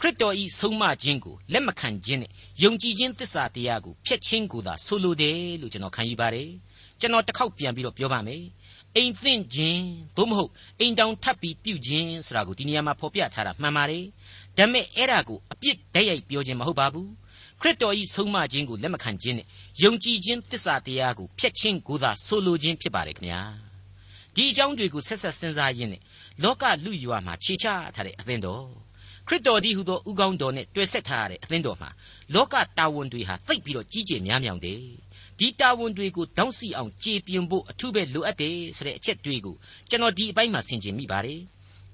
[0.00, 2.30] ခရစ်တော်ဤဆုံးမခြင်းကိုလက်မခံခြင်းနဲ့
[2.62, 6.50] ယုံကြည်ခြင်းသစ္စာတရားကိုဖျက်ခြင်းကိုသာဆိုလိုတယ်လို့ကျွန်တော်ခံယူပါတယ်
[7.00, 8.42] ကျွန်တော်တစ်ခေါက်ပြန်ပြီးတော့ပြောပါမယ်
[8.96, 9.84] အိမ်သင့်ခြင်း
[10.16, 10.50] သို့မဟုတ်
[10.80, 14.04] အိမ်တောင်ထပ်ပြီးပြုခြင်းဆိုတာကိုဒီနေရာမှာဖော်ပြထားတာမှန်ပါတယ်
[14.58, 17.10] ဒါပေမဲ့အဲ့ဒါကိုအပြစ်ဓာတ်ရိုက်ပြောခြင်းမဟုတ်ပါဘူး
[17.60, 19.46] ခရစ်တော်ဤဆုံးမခြင်းကိုလက်မခံခြင်းနဲ့
[19.82, 23.42] ယုံကြည်ခြင်းသစ္စာတရားကိုဖျက်ခြင်းကိုသာဆိုလိုခြင်းဖြစ်ပါတယ်ခင်ဗျာ
[24.34, 26.02] ဒီအကြောင်းတွေကိုဆက်ဆက်စဉ်းစားရင်းနဲ့
[26.42, 28.66] လောကလူရွာမှာခြေချထားတဲ့အသင်းတော်
[29.26, 31.90] ခရစ်တော်ဒီဟုသောဥကောင်းတော်နဲ့တွေ့ဆက်ထားရတဲ့အသင်းတော်မှာ
[32.34, 34.80] လောကတာဝန်တွေဟာသိပ်ပြီးတော့ကြီးကျယ်များမြောင်တယ်
[35.38, 39.56] ဒီတာဝန်တွေကိုတောင်းစီအောင်ကြေပြွန်ဖို့အထူးပဲလိုအပ်တယ်ဆိုတဲ့အချက်တွေကို
[39.90, 41.40] ကျွန်တော်ဒီအပိုင်းမှာဆင်ခြင်မိပါတယ်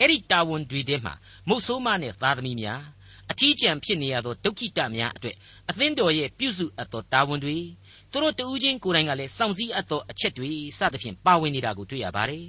[0.01, 1.15] အဲ့ဒီတာဝန်တွေထဲမှာ
[1.49, 2.83] မုတ်ဆိုးမနဲ့သားသမီးများ
[3.31, 5.37] အထီးကျန်ဖြစ်နေရသောဒုက္ခိတများအတွက်
[5.71, 7.57] အသင်းတော်ရဲ့ပြုစုအပ်သောတာဝန်တွေ
[8.13, 12.47] သူတို့တူးချင်းကိုယ်တိုင်ကလည်းစောင့်စည်းအပ်သောအချက်တွေစသဖြင့်ပါဝင်နေတာကိုတွေ့ရပါတယ်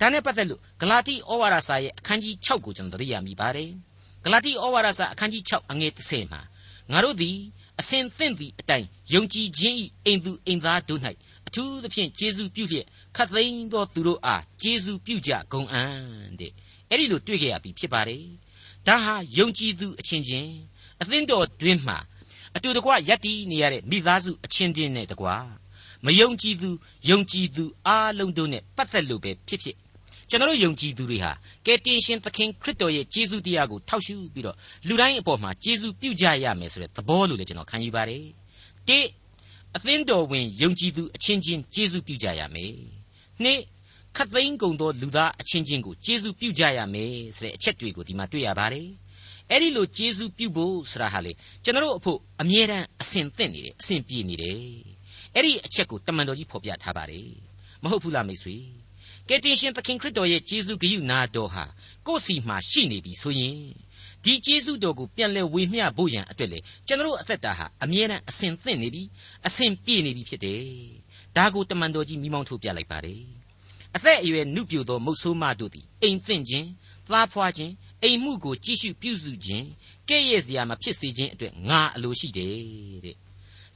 [0.00, 3.70] ဒါနဲ့ပတ်သက်လို့ဂလာတိဩဝါဒစာရဲ့အခန်းကြီး6ကိုကျွန်တော်သတိရမိပါတယ်
[4.24, 6.40] ဂလာတိဩဝါဒစာအခန်းကြီး6အငယ်30မှာ
[6.92, 7.36] ငါတို့သည်
[7.80, 11.00] အစဉ်သင့်သည့်အတိုင်းယုံကြည်ခြင်း၏အိမ်သူအိမ်သားတို့၌
[11.46, 15.94] အထူးသဖြင့်ကျေးဇူးပြုလျက်ခတ်သိမ်းသောသူတို့အားကျေးဇူးပြုကြကုန်အံ့
[16.40, 16.52] တဲ့
[16.90, 18.24] အဲ့ဒီလိုတွေ့ကြရပြီဖြစ်ပါတယ်
[18.86, 20.52] ဒါဟာယုံကြည်သူအချင်းချင်း
[21.00, 21.94] အသင်းတော်တွင်မှ
[22.56, 25.26] အတူတကွယက်တီနေရတဲ့မိသားစုအချင်းချင်းနဲ့တကွ
[26.04, 26.70] မယုံကြည်သူ
[27.10, 29.76] ယုံကြည်သူအားလုံးတို့နဲ့ပတ်သက်လို့ပဲဖြစ်ဖြစ်
[30.30, 31.32] ကျွန်တော်ယုံကြည်သူတွေဟာ
[31.66, 34.56] ကယ်တင်ရှင်သခင်ခရစ်တော်ရဲ့ကျေးဇူးတရားကိုထောက်ရှုပြီးတော့
[34.88, 38.24] လူတိုင်းအပေါ်မှာကျေးဇူးပြုကြရမယ်ဆိုတဲ့သဘောလို့လည်းကျွန်တော်ခံယူပါတယ်။
[38.88, 38.98] တိ
[39.76, 42.72] အသင်းတော်ဝင်ယုံကြည်သူအချင်းချင်းကျေးဇူးပြုကြရမယ်။
[43.42, 43.60] နှစ်
[44.16, 48.88] ခတ်သိမ်းကုန်သောလူသားအချင်းချင်းကိုကျေးဇူးပြုကြရမယ်ဆိုတဲ့အချက်တွေကိုဒီမှာတွေ့ရပါတယ်။
[49.50, 51.32] အဲ့ဒီလိုကျေးဇူးပြုဖို့ဆိုတာဟာလေ
[51.64, 54.60] ကျွန်တော်တို့အဖို့အမြဲတမ်းအစဉ်သင့်နေတယ်အစဉ်ပြေနေတယ်။
[55.34, 57.28] အဲ့ဒီအချက်ကိုတမန်တော်ကြီးဖော်ပြထားပါတယ်။
[57.82, 58.56] မဟုတ်ဘူးလားမိတ်ဆွေ။
[59.28, 61.64] ကယ်တင်ရှင်သခင်ခရစ်တော်ရဲ့ကျေးဇူးဂရုနာတော်ဟာ
[62.06, 63.58] ကိုယ်စီမှာရှိနေပြီဆိုရင်
[64.24, 69.02] ဒီကျေးဇူးတော်ကိုပြန်လဲဝေမျှဖို့ရန်အတွက်လေကျွန်တော်အသက်တာဟာအမြဲတမ်းအစဉ်သင့်နေပြီ
[69.46, 70.64] အစဉ်ပြည့်နေပြီဖြစ်တယ်
[71.36, 73.33] ဒါကိုတမန်တော်ကြီးမိမောင်းထုတ်ပြလိုက်ပါတယ်
[73.96, 76.68] အသက်အရွယ်နုပြိုသောမုတ်ဆိုးမတို့သည်အိမ်သင့်ခြင်း
[77.08, 79.66] သားဖွာခြင်းအိမ်မှုကိုကြည့်ရှုပြုစုခြင်း
[80.08, 82.54] ကဲ့ရဲ့စရာမဖြစ်စေခြင်းအတွက်ငါအလိုရှိတယ်
[83.04, 83.16] တဲ့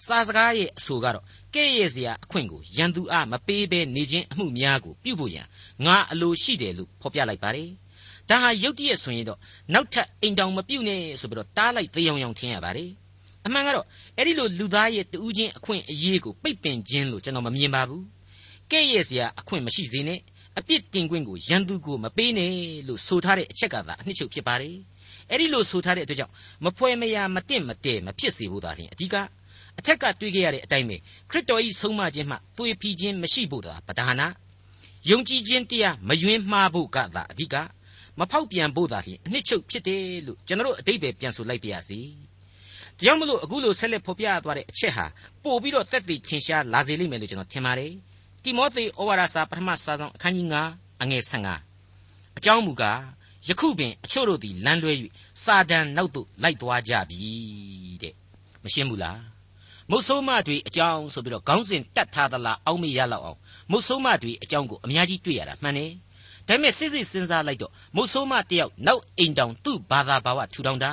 [0.06, 5.46] စာစကားရဲ့အဆိုကတော့ကဲ့ရဲ့စရာအခွင့်ကိုရန်သူအားမပေးဘဲနေခြင်းအမှုများကိုပြုဖို့ရန်
[5.86, 7.68] ငါအလိုရှိတယ်လို့ဖော်ပြလိုက်ပါတယ်။
[8.28, 9.38] ဒါဟာရုတ်တရက်ဆိုရင်တော့
[9.74, 12.90] နောက်ထပ်အိမ်တောင်မပြုတ်နဲ့ဆိုပြီးတော့တားလိုက်သေယောင်ယောင်ထင်ရပါတယ်။
[13.46, 18.02] အမှန်ကတော့အဲ့ဒီလိုလူသားရဲ့တူးချင်းအခွင့်အရေးကိုပိတ်ပင်ခြင်းလို့ကျွန်တော်မမြင်ပါဘူး။
[18.72, 20.20] ကဲ့ရဲ့စရာအခွင့်မရှိစေနဲ့
[20.58, 22.52] အပြစ်တင်ခွင့်ကိုရန်သူကိုမပေးနဲ့
[22.88, 24.76] လို့ဆိုထားတဲ့အချက်ကသာအနှစ်ချုပ်ဖြစ်ပါတယ်။
[25.30, 26.32] အဲ့ဒီလိုဆိုထားတဲ့အတွက်ကြောင့်
[26.64, 29.14] မဖွဲမရမတင့်မတဲမဖြစ်စေဖို့သာလျှင်အဓိက
[29.78, 30.96] အထက်ကတွေ့ခဲ့ရတဲ့အတိုင်းပဲ
[31.30, 34.26] ခရစ်တော်၏ဆုံးမခြင်းမှသွေဖီခြင်းမရှိဖို့သာပဓာနာ
[35.10, 37.56] ယုံကြည်ခြင်းတရားမယွင်းမှားဖို့ကသာအဓိက
[38.18, 41.98] မဖောက်ပြန်ဖို့သာလျှင်အနှစ်ချုပ်ဖြစ်တယ်လို့ကျွန်တော်အတိတ်ပဲပြန်ဆိုလိုက်ပါရစေ။
[42.98, 45.06] ဒါကြောင့်မလို့အခုလိုဆက်လက်ဖော်ပြသွားတဲ့အချက်ဟာ
[45.44, 47.92] ပို့ပြီးတော့တက်ပြီးထင်ရှားလာစေလိမ့်မယ်လို့ကျွန်တော်ထင်ပါတယ်။
[48.42, 51.22] တိမောသေဩဝါဒစာပထမစာဆောင်အခန်းကြီး9အငယ်
[51.78, 53.00] 15အကြောင်းမူကား
[53.48, 54.92] ယခုပင်အချို့တို့သည်လမ်းလွဲ၍
[55.44, 57.32] စာဒန်နောက်သို့လိုက်သွားကြပြီ
[58.02, 58.14] တဲ့
[58.64, 59.20] မရှင်းဘူးလား
[59.90, 63.38] မုတ်ဆိုးမတွေအကြောင်းဆိုပြီးတော့ခေါင်းစဉ်တတ်ထားသလားအောက်မေ့ရလောက်အောင်
[63.70, 65.92] မုတ်ဆိုးမတွေအကြောင်းကိုအများကြီးတွေ့ရတာမှန်တယ်
[66.48, 70.92] ဒါပေမဲ့စစ်စစ်စဉ်းစားလိုက်တော့မုတ်ဆိုးမတယောက်နောက်အိမ်တောင်သူ့ဘာသာဘာဝထူထောင်တာ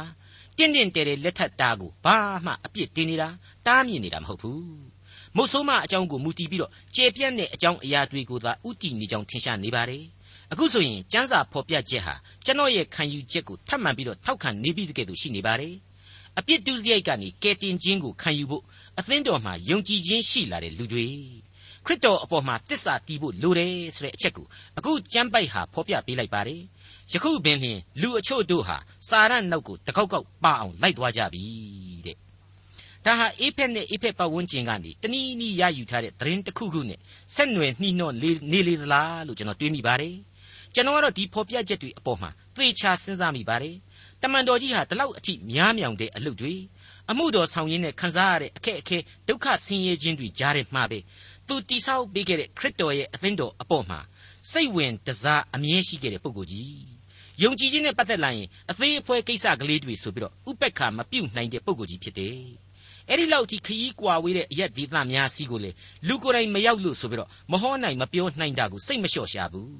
[0.58, 3.30] တင့်တင့်တဲတဲလက်ထပ်တာကိုဘာမှအပြစ်တင်နေတာ
[3.66, 4.95] တားမြင်နေတာမဟုတ်ဘူး
[5.38, 10.04] မုတ်ဆိုးမအကြောင်းကိုမူတည်ပြီးတော့ကျေပြန့်တဲ့အကြောင်းအရာတွေကိုသာဥတည်နေကြောင်းထင်ရှားနေပါတယ်
[10.52, 12.13] အခုဆိုရင်ကျမ်းစာဖော်ပြချက်ဟာ
[12.45, 15.74] ကျွန်တော်ရဲ့ခံယူချက်ကိုထပ်မံပြီးတော့ထောက်ခံနေပြီးတကယ်လို့ရှိနေပါတယ်
[16.38, 18.63] အပြစ်ဒုစရိုက်ကနေကယ်တင်ခြင်းကိုခံယူဖို့
[19.00, 21.08] အသင်းတော်မှာယုံကြည်ခြင်းရှိလာတဲ့လူတွေ
[21.86, 26.62] ခရစ်တော်အပေါ်မှာတစ္ဆာတည်ဖို့လိုတယ်ဆိုတဲ့အချက်ကိုအခုကျမ်းပိုက်ဟာဖော်ပြပေးလိုက်ပါတယ်
[27.12, 28.78] ယခုပင်လျှင်လူအချို့တို့ဟာ
[29.10, 31.43] စာရနောက်ကိုတကောက်ကောက်ပါအောင်လိုက်သွားကြပြီ
[32.06, 32.25] တဲ့
[33.06, 37.00] ဒါဟာအေဖက်နဲ့အေဖက်ပတ်ဝန်းကျင်ကနေတနည်းနည်းရယူထားတဲ့သတင်းတစ်ခုခုနဲ့
[37.36, 38.12] ဆက်နွယ်နှီးနှော
[38.52, 40.15] နေလေသလားလို့ကျွန်တော်တွေးမိပါတယ်
[40.74, 43.76] ကျွန်တော်ကတော့ဒီဖော်ပြချက်တွေအပေါ်မှာသေချာစဉ်းစားမိပါတယ်
[44.22, 46.54] တမန်တော်ကြီးဟာဒီလောက်အထိများမြောင်တဲ့အလုပ်တွေ
[47.10, 51.00] အမှုတော်ဆောင်ရင်းနဲ့ခံစားရတဲ့အခက်အခဲဒုက္ခဆင်းရဲခြင်းတွေကြားထဲမှာပဲ
[51.48, 54.00] သူတိဆောက်ပေးခဲ့တဲ့ခရစ်တော်ရဲ့အသင်းတော်အပေါ်မှာ
[54.52, 56.86] စိတ်ဝင်တစားအမြဲရှိခဲ့တဲ့ပုဂ္ဂိုလ်ကြီး
[57.41, 62.64] ယုံကြည်ခြင်းနဲ့ပတ်သက်လာရင်အသေးအဖွဲကိစ္စကလေးတွေဆိုပြီးတော့ဥပက္ခမပြုတ်နိုင်တဲ့ပုဂ္ဂိုလ်ကြီးဖြစ်တယ်
[63.10, 65.72] အဲ့ဒီလောက်ထိခရီးကွာဝေးတဲ့အရက်ဒေသများစီကိုလေ
[66.08, 69.74] လူကိုယ်တိုင်မရောက်လို့ဆိုပြီးတော့မဟောနိုင်မပြောနိုင်တာကိုစိတ်မလျှော့ရှာဘူး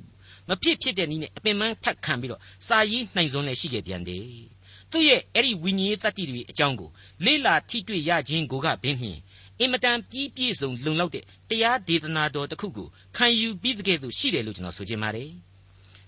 [0.50, 4.26] မဖြစ်ဖြစ်တဲ့နည်းနဲ့အပင်ပန်းထက်ခံပြီးတော့စာရေးနိုင်စွန်းလည်းရှိခဲ့ပြန်တယ်
[4.92, 6.90] သူ့ရဲ့အဲ့ဒီဝိညာဉ်တတ္တိတွေအကြောင်းကို
[7.26, 9.20] လေ့လာထိတွေ့ရခြင်းကိုကပင်ဖြင့်
[9.60, 15.32] အင်မတန်ပြီးပြည့်စုံလုံလောက်တဲ့တရားဒေသနာတော်တစ်ခုကိုခံယူပြီးတဲ့ကဲ့သို့ရှိတယ်လို့ကျွန်တော်ဆိုချင်ပါတယ်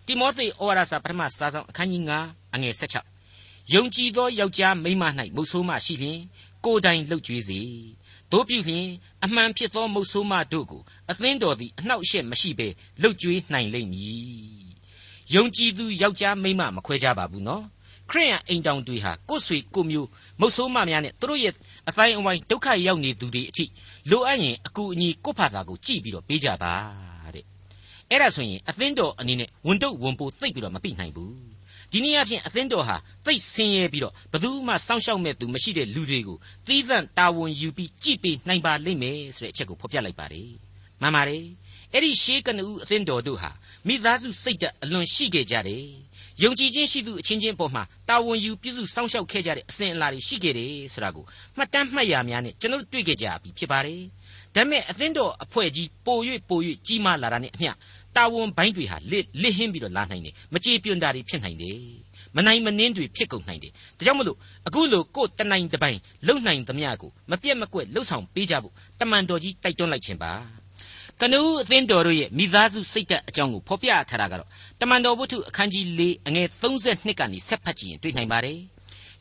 [0.06, 5.03] တိမောသေဩဝါဒစာပထမစာဆောင်အခန်းကြီး9အငယ်16ယုံကြည်သောယောက်ျားမိန်းမ၌
[5.36, 6.19] မုတ်ဆိုးမရှိလျင်
[6.65, 7.60] ကိုယ်တိုင်လှုပ်ကြွေးစေ
[8.32, 8.88] တို့ပြုလျင်
[9.26, 12.67] အမှန်ဖြစ်သောမုတ်ဆိုးမတို့ကိုအသင်းတော်သည်အနှောက်အယှက်မရှိဘဲ
[13.02, 14.67] လှုပ်ကြွေးနိုင်လိမ့်မည်
[15.36, 17.65] ယုံကြည်သူယောက်ျားမိန်းမမခွဲကြပါဘူးနော်
[18.10, 20.08] ခရိယန်အိမ်တောင်တွေဟာကိုယ်ဆွေကိုမျိုး
[20.39, 21.54] မုတ်ဆိုးမများနဲ့သူတို့ရဲ့
[21.89, 23.65] အတိုင်းအဝိုင်းဒုက္ခရောက်နေသူတွေအထိ
[24.10, 26.74] လိုအပ်ရင်အကူအညီကိုယ့်ဖာသာကိုကြည့်ပြီးတော့ပေးကြပါ
[27.36, 27.46] တဲ့
[28.10, 31.46] အဲ့ဒါဆိုရင်အသင်းတော်အနေနဲ့ဝန်တုပ်ဝန်ပိုးသိပ်ပြီးတော့မပြနိုင်ဘူး
[31.91, 32.95] ဒီနည်းအားဖြင့်အသင်းတော်ဟာ
[33.26, 40.50] သိပ်ဆင်းရဲပြီးတော့ဘယ်သူမှစောင့်ရှောက်မဲ့သူမရှိတဲ့လူတွေကိုသီးသန့်တာဝန်ယူပြီးကြည့်ပေးနိုင်ပါလိမ့်မယ်ဆိုတဲ့အချက်ကိုဖော်ပြလိုက်ပါတယ်
[41.02, 41.43] မှန်ပါတယ်
[41.93, 43.52] အဲ့ဒီရှေးကနဦးအသင်းတော်တို့ဟာ
[43.88, 45.84] မိသားစုစိတ်ဓာတ်အလွန်ရှိခဲ့ကြတယ်
[46.41, 51.26] ယယုံကြည်ခြင်းရှိသူအချင်းချင်းပေါ်မှာတာဝန်ယူပြည့်စုံစောင့်ရှောက်ခဲ့ကြတဲ့အစဉ်အလာတွေရှိခဲ့တယ်ဆိုတာကို
[51.58, 54.02] မှတ်တမ်းမှတ်ရများနဲ့ကျွန်တော်တို့တွေ့ခဲ့ကြပြီဖြစ်ပါတယ်
[54.56, 56.17] ဒါပေမဲ့အသင်းတော်အဖွဲ့ကြီးပို၍
[56.50, 57.71] ပို၍ကြီးမားလာတာနဲ့အမျှ
[58.17, 61.80] တာဝန်ပိုင်းတွေဟာလစ်လစ်ဟင်းပြီးတော့လာနိုင်တယ်မကြေပြွန်တာတွေဖြစ်နိုင်တယ်
[62.36, 70.32] မနိုင်မနှင်းတွေဖြစ်ကုန်နိုင်တယ်ဒါကြောင့်မလို့အခုလိုကိုယ်တနိုင်တပိုင်လုံနိုင်သမျှကိုမပြတ်မကွက်လှုပ်ဆောင်ပေးကြဖို့တမန်တော်ကြီးတိုက်တွန်းလိုက်ခြင်းပါ
[71.21, 74.49] ကနဦးအသင်းတော်တို့ရဲ့မိသားစုစိတ်ဓာတ်အကြောင်းကိုဖော်ပြထားတာကတော့
[74.82, 78.60] တမန်တော်ဝတ္ထုအခန်းကြီး၄အငယ်32ကနေဆက်ဖတ်ကြည့်ရင်တွေ့နိုင်ပါတယ်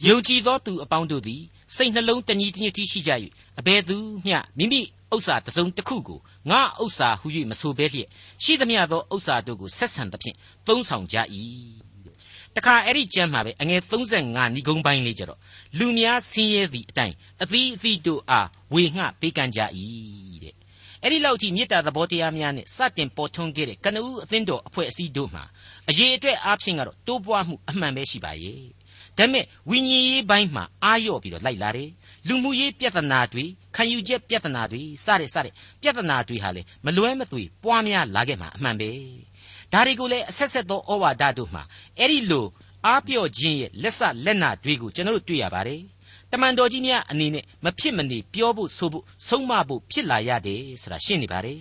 [0.07, 1.43] ယုံကြည်သောသူအပေါင်းတို့သည်
[1.77, 3.13] စိတ်နှလုံးတညီတညွတ်တည်းရှိကြ၍
[3.59, 4.81] အဘယ်သူမျှမိမိ
[5.15, 6.19] ဥစ္စာတစ်စုံတစ်ခုကို
[6.51, 8.09] ငါဥစ္စာဟု၍မဆိုဘဲလျက်
[8.45, 11.17] ရှိသမျှသောဥစ္စာတို့ကိုဆက်ဆံသဖြင့်သုံးဆောင်ကြ၏
[12.57, 15.41] တခါအဲ့ဒီကျမ်းမှာပဲအငယ်35ဏိဂုံးပိုင်းလေးကြတော့
[15.79, 19.61] လူများဆင်းရဲသည့်အတိုင်းအသီးအသီးတို့အားဝေငှပေးကမ်းကြ၏
[20.43, 20.55] တဲ့
[21.03, 25.45] အဲ့ဒီလောက်ထိမေတ္တာသဘောတရားများနဲ့စတင်ပေါ်ထွန်းခဲ့တဲ့ကနဦးအသင်းတော်အဖွဲ့အစည်းတို့မှာ
[25.89, 28.61] အရေးအတွက်အားဖြင့်ကတော့တိုးပွားမှုအမှန်ပဲရှိပါရဲ့
[29.19, 31.91] ဒါပေမဲ့ဝိညာဉ်ရေးပိုင်းမှာအာရော့ပြီးတော့လိုက်လာတယ်
[32.29, 33.45] လူမှုရေးပြဿနာတွေ
[33.77, 38.91] ခံယူချက်ပြဿနာတွေစတဲ့စတဲ့ပြဿနာတွေဟာလေမလွဲမသွေပွားများလာခဲ့မှာအမှန်ပဲ
[39.73, 41.63] ဒါတွေကိုလည်းအဆက်ဆက်သောဩဝါဒတို့မှာ
[41.99, 42.47] အဲ့ဒီလို
[42.87, 45.83] အားပြော့ခြင်းရဲ့လက်ဆလက်နာတွေကိုကျွန်တော်တို့တွေ့ရပါတယ်
[46.33, 51.61] တမန်တော်ကြီးများအနေနဲ့မဖြစ်မနေပြောဖို့ဆိုဖို့ဆုံးမဖို့ဖြစ်လာရတယ်ဆိုတာရှင်းနေပါတယ်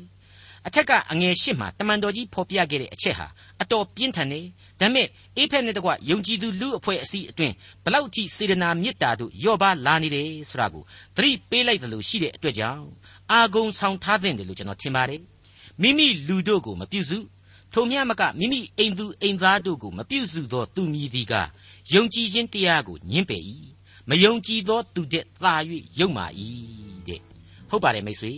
[0.67, 3.27] အထက်ကအငယ်ရှစ်မှာတမန်တော်ကြီးဖော်ပြခဲ့တဲ့အချက်ဟာ
[3.61, 4.41] အတော်ပြင်းထန်နေ
[4.79, 5.07] ဒါပေမဲ့
[5.37, 10.83] အေဖက်နဲ့တကွယုံကြည်သူလူအဖွဲ့အစည်းအတွင်းဘလောက်ထိစေတနာမေတ္တာတို့ယော့ပါလာနေတယ်ဆိုတာကို
[11.15, 12.85] သတိပေးလိုက်တယ်လို့ရှိတဲ့အတွက်ကြောင့်
[13.31, 15.21] အာဂုံဆောင်ထားတဲ့တယ်လို့ကျွန်တော်ထင်ပါတယ်
[15.81, 17.19] မိမိလူတို့ကိုမပြုစု
[17.73, 21.33] ထိုမျှမကမိမိအိမ်သူအိမ်သားတို့ကိုမပြုစုသောသူမည်သည်က
[21.93, 23.43] ယုံကြည်ခြင်းတရားကိုညှင်းပယ်၏
[24.09, 25.53] မယုံကြည်သောသူတဲ့သာ၍
[25.99, 26.25] ယုံမာ၏
[27.07, 27.21] တဲ့
[27.69, 28.33] ဟုတ်ပါတယ်မိတ်ဆွေ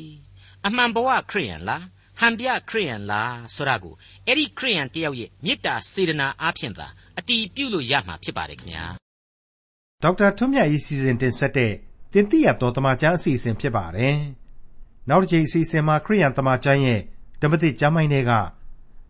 [0.65, 1.84] အမှန်ဘဝခရိယန်လား
[2.19, 3.93] ဟန်ပြခရိယန်လားဆိုတာကို
[4.27, 6.88] အဲ့ဒီခရိယန်တယောက်ရဲ့မေတ္တာစေတနာအားဖြင့်သာ
[7.19, 8.86] အတီးပြုလို့ရမှာဖြစ်ပါတယ်ခင်ဗျာ
[10.03, 11.73] ဒေါက်တာထွန်းမြတ်ရေးစီစဉ်တင်ဆက်တဲ့
[12.13, 14.17] တင်ပြရတော်တမချန်းအစီအစဉ်ဖြစ်ပါတယ်
[15.10, 17.01] နောက်တစ်ချိန်အစီအစဉ်မှာခရိယန်တမချန်းရဲ့
[17.41, 18.32] ဓမ္မသစ်ကျမ်းပိုင်းတွေက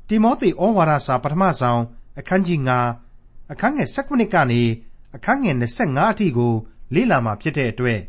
[0.07, 1.81] တိမောသေဩဝါဒစာပထမဆောင်
[2.19, 2.59] အခန်းကြီး
[3.05, 4.61] 9အခန်းငယ်16ကနေ
[5.15, 6.53] အခန်းငယ်25အထိကို
[6.95, 7.99] လေ့လာမှာဖြစ်တဲ့အတွက်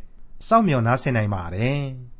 [0.47, 1.83] စောင့်မျှော်နားဆင်နိုင်ပါတယ်။